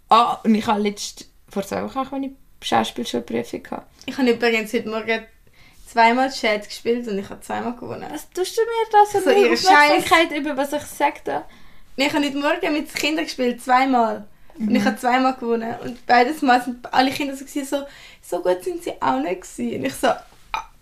[0.09, 2.31] Ah, und ich habe letzt, vor zwei Wochen auch eine
[2.63, 3.87] Schauspielschulprüfung gehabt.
[4.07, 5.27] Ich habe übrigens heute Morgen
[5.87, 8.07] zweimal Chat gespielt und ich habe zweimal gewonnen.
[8.11, 11.45] Was tust du mir da so, So eine ihre Aufmerksamkeit über was ich sage da?
[11.97, 14.27] Ich habe heute Morgen mit den Kindern gespielt, zweimal.
[14.59, 14.77] Und Mhm.
[14.77, 15.75] ich habe zweimal gewonnen.
[15.85, 17.85] Und beides Mal sind alle Kinder so, gewesen, so,
[18.23, 19.79] so gut sind sie auch nicht gewesen.
[19.81, 20.25] Und ich so, ah,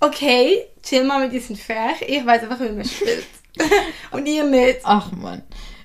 [0.00, 2.02] okay, chill mal, die sind frech.
[2.06, 3.24] Ich weiß einfach, wie man spielt.
[4.10, 4.80] und ihr nicht.
[4.84, 5.42] Ach man.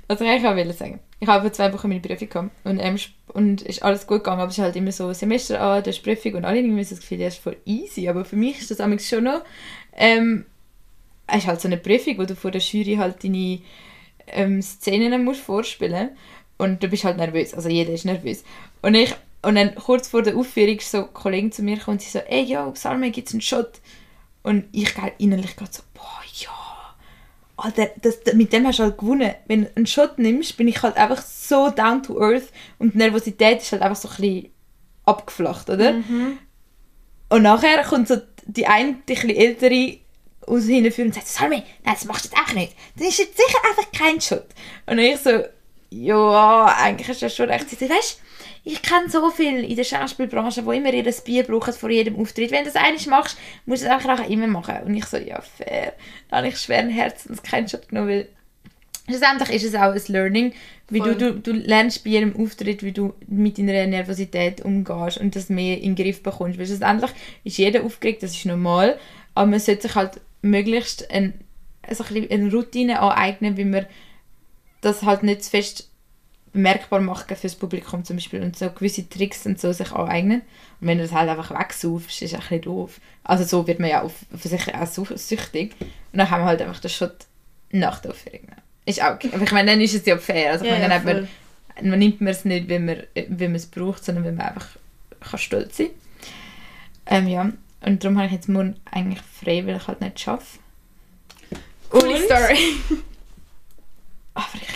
[0.07, 0.99] Was ich eigentlich auch sagen.
[1.19, 2.97] Ich habe vor zwei Wochen meine Prüfung gehabt und, ähm,
[3.27, 6.01] und ist alles gut gegangen, aber es ist halt immer so Semester an, du hast
[6.01, 8.81] Prüfung und alle irgendwie das Gefühl, das ist voll easy, aber für mich ist das
[8.81, 9.43] amigs schon noch,
[9.95, 10.45] ähm,
[11.27, 13.59] es ist halt so eine Prüfung, wo du vor der Jury halt deine
[14.27, 16.09] ähm, Szenen musst vorspielen
[16.57, 18.43] und du bist halt nervös, also jeder ist nervös.
[18.81, 19.13] Und ich
[19.43, 22.09] Und dann kurz vor der Aufführung ist so eine Kollegin zu mir gekommen und sie
[22.09, 23.79] so, ey, yo, Salme, gibt's einen Shot?
[24.43, 26.60] Und ich gehe innerlich gerade so, boah, ja.
[27.63, 29.33] Alter, das, mit dem hast du halt gewonnen.
[29.47, 32.49] Wenn du einen Shot nimmst, bin ich halt einfach so down to earth
[32.79, 34.49] und die Nervosität ist halt einfach so ein bisschen
[35.05, 35.95] abgeflacht, oder?
[37.29, 39.97] Und nachher kommt so die eine, die ein bisschen ältere
[40.47, 42.75] aus hinten und sagt, Salmi, nein, das machst du jetzt echt nicht.
[42.97, 44.47] Das ist jetzt sicher einfach kein Shot.
[44.87, 45.43] Und ich so,
[45.91, 47.69] ja, eigentlich ist das schon recht.
[47.69, 48.21] Sie sagt, weißt
[48.63, 52.51] ich kenne so viel in der Schauspielbranche, die immer ihr Bier brauchen vor jedem Auftritt.
[52.51, 54.75] Wenn du das eines machst, musst du es auch immer machen.
[54.85, 55.93] Und ich so, ja, fair.
[56.29, 58.27] Da habe ich schweren Herzens keinen Shot genommen, weil
[59.07, 60.53] schlussendlich ist es auch ein Learning,
[60.89, 61.15] wie du, Voll.
[61.15, 65.77] du, du lernst bei jedem Auftritt, wie du mit deiner Nervosität umgehst und das mehr
[65.77, 66.59] in den Griff bekommst.
[66.59, 67.11] Weil schlussendlich
[67.43, 68.99] ist jeder aufgeregt, das ist normal,
[69.33, 71.33] aber man sollte sich halt möglichst ein,
[71.89, 73.87] so ein eine Routine aneignen, wie man
[74.81, 75.90] das halt nicht zu fest
[76.53, 80.41] bemerkbar machen für das Publikum zum Beispiel und so gewisse Tricks und so sich aneignen.
[80.79, 82.99] Und wenn du das halt einfach wegsaufst, ist es ein bisschen doof.
[83.23, 85.75] Also so wird man ja auf, für sich auch süchtig.
[85.79, 87.25] Und dann haben wir halt einfach den Shot
[87.71, 88.47] nach der Aufführung.
[88.85, 89.29] Ist auch okay.
[89.33, 90.51] Aber ich meine, dann ist es ja fair.
[90.51, 93.55] Also ich meine, dann ja, man, man nimmt man es nicht, wenn man, wenn man
[93.55, 94.67] es braucht, sondern wenn man einfach
[95.19, 95.89] kann stolz sein
[97.05, 97.51] ähm, ja.
[97.81, 100.59] Und darum habe ich jetzt morgen eigentlich frei, weil ich halt nicht schaffe.
[101.89, 102.57] Coole Story.
[104.33, 104.70] Aber ich.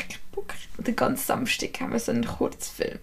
[0.77, 2.99] Den ganzen Samstag haben wir so einen Kurzfilm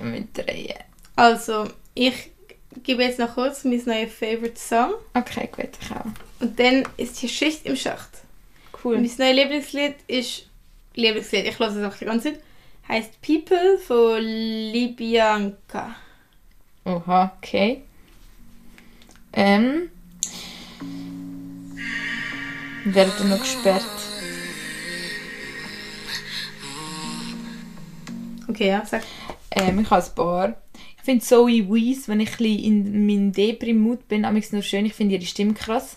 [0.00, 0.78] mit drehen.
[1.16, 2.30] Also, ich
[2.82, 4.94] gebe jetzt noch kurz mein neues Favorite Song.
[5.14, 6.04] Okay, gut, ich auch.
[6.40, 8.10] Und dann ist die Schicht im Schacht.
[8.84, 8.96] Cool.
[8.96, 10.48] Mein neues Lieblingslied ist.
[10.94, 12.42] Lieblingslied, ich höre es einfach die ganze Zeit.
[12.88, 15.96] Heißt People von Libianca.
[16.84, 17.82] Oha, okay.
[19.32, 19.90] Ähm.
[22.84, 23.82] Werden noch gesperrt.
[28.48, 29.02] Okay, ja, sag.
[29.50, 30.54] Ähm, ich habe ein paar.
[30.98, 34.86] Ich finde Zoe Wees, wenn ich in meinem Deprim-Mood bin, amigs nur schön.
[34.86, 35.96] Ich finde ihre Stimme krass.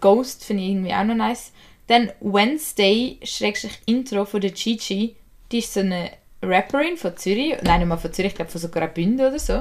[0.00, 1.52] Ghost finde ich irgendwie auch noch nice.
[1.86, 5.16] Dann Wednesday, Schrägstrich Intro von der Gigi.
[5.50, 6.10] Die ist so eine
[6.42, 7.56] Rapperin von Zürich.
[7.62, 9.60] Nein, nicht mal von Zürich, ich glaube von so Graubünden oder so.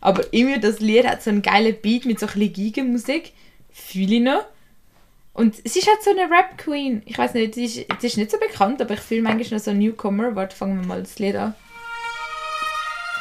[0.00, 3.32] Aber irgendwie das Lied hat so einen geilen Beat mit so ein bisschen Gigenmusik.
[3.70, 4.44] Fühle ich noch.
[5.34, 7.02] Und es ist halt so eine Rap-Queen.
[7.06, 9.64] Ich weiß nicht, sie ist, sie ist nicht so bekannt, aber ich fühle manchmal noch
[9.64, 10.36] so einen Newcomer.
[10.36, 11.54] Warte, fangen wir mal das Lied an.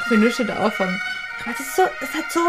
[0.04, 1.00] Ich will nur schon den Anfang.
[1.40, 2.40] Ich weiß, es, so, es hat so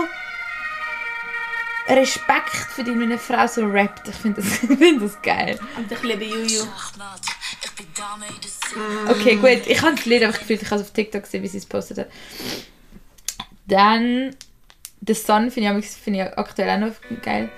[1.88, 4.08] Respekt für die, wenn eine Frau so rappt.
[4.08, 5.58] Ich finde das, find das geil.
[5.76, 6.64] Und ich liebe Juju.
[9.08, 9.66] Okay, gut.
[9.66, 10.62] Ich habe das Lied einfach gefühlt.
[10.62, 12.08] Ich habe es auf TikTok gesehen, wie sie es postet hat.
[13.66, 14.34] Dann
[15.06, 17.50] The Sun finde ich, find ich aktuell auch noch geil.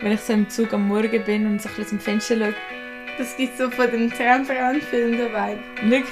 [0.00, 2.54] Wenn ich so im Zug am Morgen bin und so ein bisschen dem Fenster schaue.
[3.18, 5.60] Das gibt so von dem Traumfrauen-Film der Vibe.
[5.82, 6.04] Look.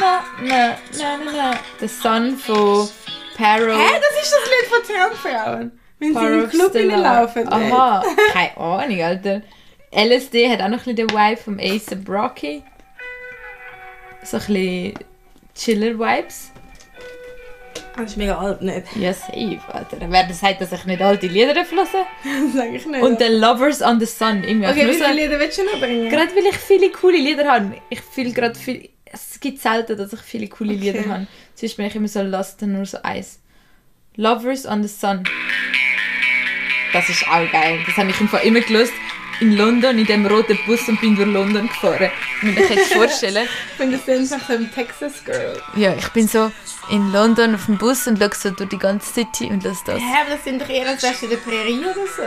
[0.00, 1.58] Na, na, na, na, na.
[1.80, 2.88] The Sun von
[3.36, 3.72] Paro.
[3.76, 5.72] Hä, das ist das Lied von Traumfrauen.
[5.98, 6.94] Wenn sie Power im of Club Stella.
[6.94, 7.48] reinlaufen.
[7.48, 9.42] Aha, keine Ahnung, Alter.
[9.90, 12.62] LSD hat auch noch ein bisschen den Vibe vom Ace Rocky.
[14.22, 14.94] So ein bisschen
[15.56, 16.52] Chiller-Vibes.
[17.98, 18.84] Das ist mega alt, nicht?
[18.96, 19.96] Ja, safe, Alter.
[20.00, 21.98] Wer sagt, dass ich nicht alte Lieder flosse?
[22.24, 23.02] Das sage ich nicht.
[23.02, 24.44] Und The Lovers on the Sun.
[24.44, 26.08] Irgendwie okay, wie viele Lieder willst du noch bringen?
[26.08, 27.74] Gerade weil ich viele coole Lieder habe.
[27.90, 28.88] Ich fühle gerade viel...
[29.04, 30.92] Es gibt selten, dass ich viele coole Okay.
[30.92, 31.26] Lieder habe.
[31.54, 33.40] Sonst bin ich immer so lost und nur so eins.
[34.16, 35.24] Lovers on the Sun.
[36.92, 37.80] Das ist auch geil.
[37.86, 38.92] Das habe ich im Fall immer gelöst
[39.40, 42.10] in London, in dem roten Bus und bin durch London gefahren.
[42.42, 43.46] Wenn ich jetzt vorstellen.
[43.70, 45.60] Ich finde, das so einem Texas Girl.
[45.76, 46.50] Ja, ich bin so
[46.90, 50.00] in London auf dem Bus und schaue so durch die ganze City und lasse das.
[50.00, 52.22] Hä, aber das sind doch eher als in der Prärie oder so.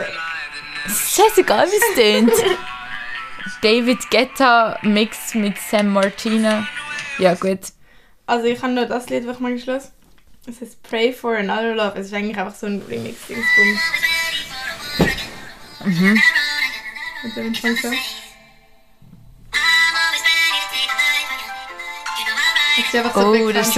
[0.86, 2.32] Scheißegal, wie es tönt.
[3.62, 6.66] David Guetta Mix mit Sam Martina.
[7.18, 7.60] Ja, gut.
[8.26, 9.90] Also ich habe nur das Lied, das ich mal geschlossen
[10.46, 11.98] Es heißt Pray for Another Love.
[11.98, 13.80] Es ist eigentlich einfach so ein Remix-Dingsbums.
[15.84, 16.20] Mhm.
[22.78, 23.76] Ist einfach so Oh, das ist,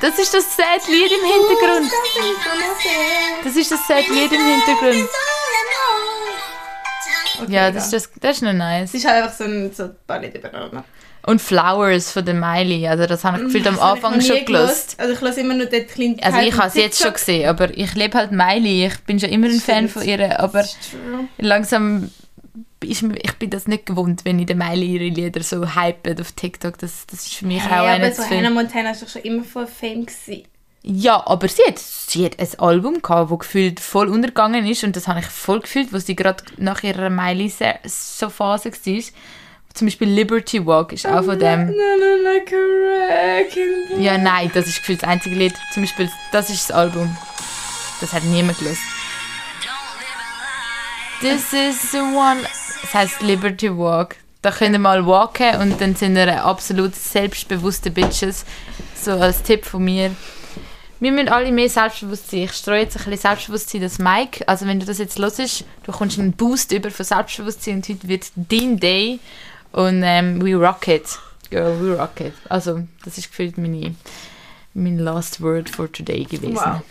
[0.00, 1.90] das ist das sad Lied im Hintergrund.
[3.42, 5.08] Das ist das sad Lied im Hintergrund.
[7.42, 8.94] Okay, Ja, das ist, das, das ist noch Es nice.
[8.94, 10.84] ist halt einfach so ein, so ein Lieder übereinander.
[11.26, 12.86] Und Flowers von der Miley.
[12.86, 14.70] Also das habe ich gefühlt am Anfang schon gehört.
[14.96, 17.76] Also ich höre immer nur den kleinen Also ich habe es jetzt schon gesehen, aber
[17.76, 18.86] ich liebe halt Miley.
[18.86, 20.64] Ich bin schon immer ein Fan von ihr, aber
[21.38, 22.10] langsam
[22.84, 26.32] ist ich bin das nicht gewohnt, wenn ich der Miley ihre Lieder so hypen auf
[26.32, 26.78] TikTok.
[26.78, 28.38] Das, das ist für mich Hey, auch aber eine so viel.
[28.38, 30.44] Hannah Montana ist doch schon immer voll Fame gewesen.
[30.82, 34.96] Ja, aber sie hat, sie hat ein Album gehabt, das gefühlt voll untergegangen ist und
[34.96, 39.02] das habe ich voll gefühlt, wo sie gerade nach ihrer Miley-So-Phase war,
[39.74, 41.66] Zum Beispiel Liberty Walk ist auch von dem.
[41.66, 43.58] No, no, no, correct.
[43.98, 45.54] Ja, nein, das ist gefühlt das einzige Lied.
[45.74, 47.14] Zum Beispiel, das ist das Album.
[48.00, 48.80] Das hat niemand gelöst.
[51.20, 52.40] This is the one.
[52.82, 54.16] Das heißt Liberty Walk.
[54.42, 58.44] Da könnt ihr mal walken und dann sind ihr absolut selbstbewusste Bitches.
[58.94, 60.14] So als Tipp von mir.
[60.98, 62.40] Wir müssen alle mehr selbstbewusst sein.
[62.40, 64.46] Ich streue jetzt ein bisschen Selbstbewusstsein das Mike.
[64.46, 68.08] Also wenn du das jetzt hörst, du kommst einen Boost über von Selbstbewusstsein und heute
[68.08, 69.18] wird dein Day.
[69.72, 71.18] Und ähm, we rock it.
[71.50, 72.34] Girl, we rock it.
[72.48, 73.94] Also das ist gefühlt meine,
[74.74, 76.56] mein last word for today gewesen.
[76.56, 76.82] Wow.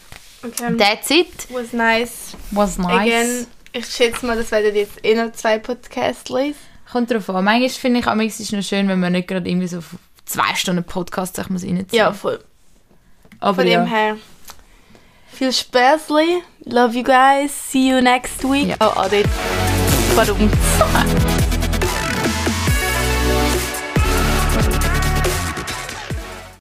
[0.44, 0.78] Okay.
[0.78, 1.48] That's it.
[1.52, 2.36] was nice.
[2.52, 3.02] Was nice.
[3.02, 6.58] Again, ich schätze mal, das werden jetzt eh noch zwei Podcasts lesen.
[6.92, 7.44] Kommt drauf an.
[7.44, 9.80] Manchmal finde ich, manchmal ist es noch schön, wenn man nicht gerade irgendwie so
[10.26, 11.88] zwei Stunden Podcast sich muss reinziehen.
[11.92, 12.40] Ja, voll.
[13.40, 13.82] aber Von ja.
[13.82, 14.18] dem her.
[15.32, 16.10] Viel Spaß,
[16.66, 17.72] Love you guys.
[17.72, 18.70] See you next week.
[18.70, 18.76] Ja.
[18.80, 19.24] Oh, Ade.
[20.16, 20.50] Badum.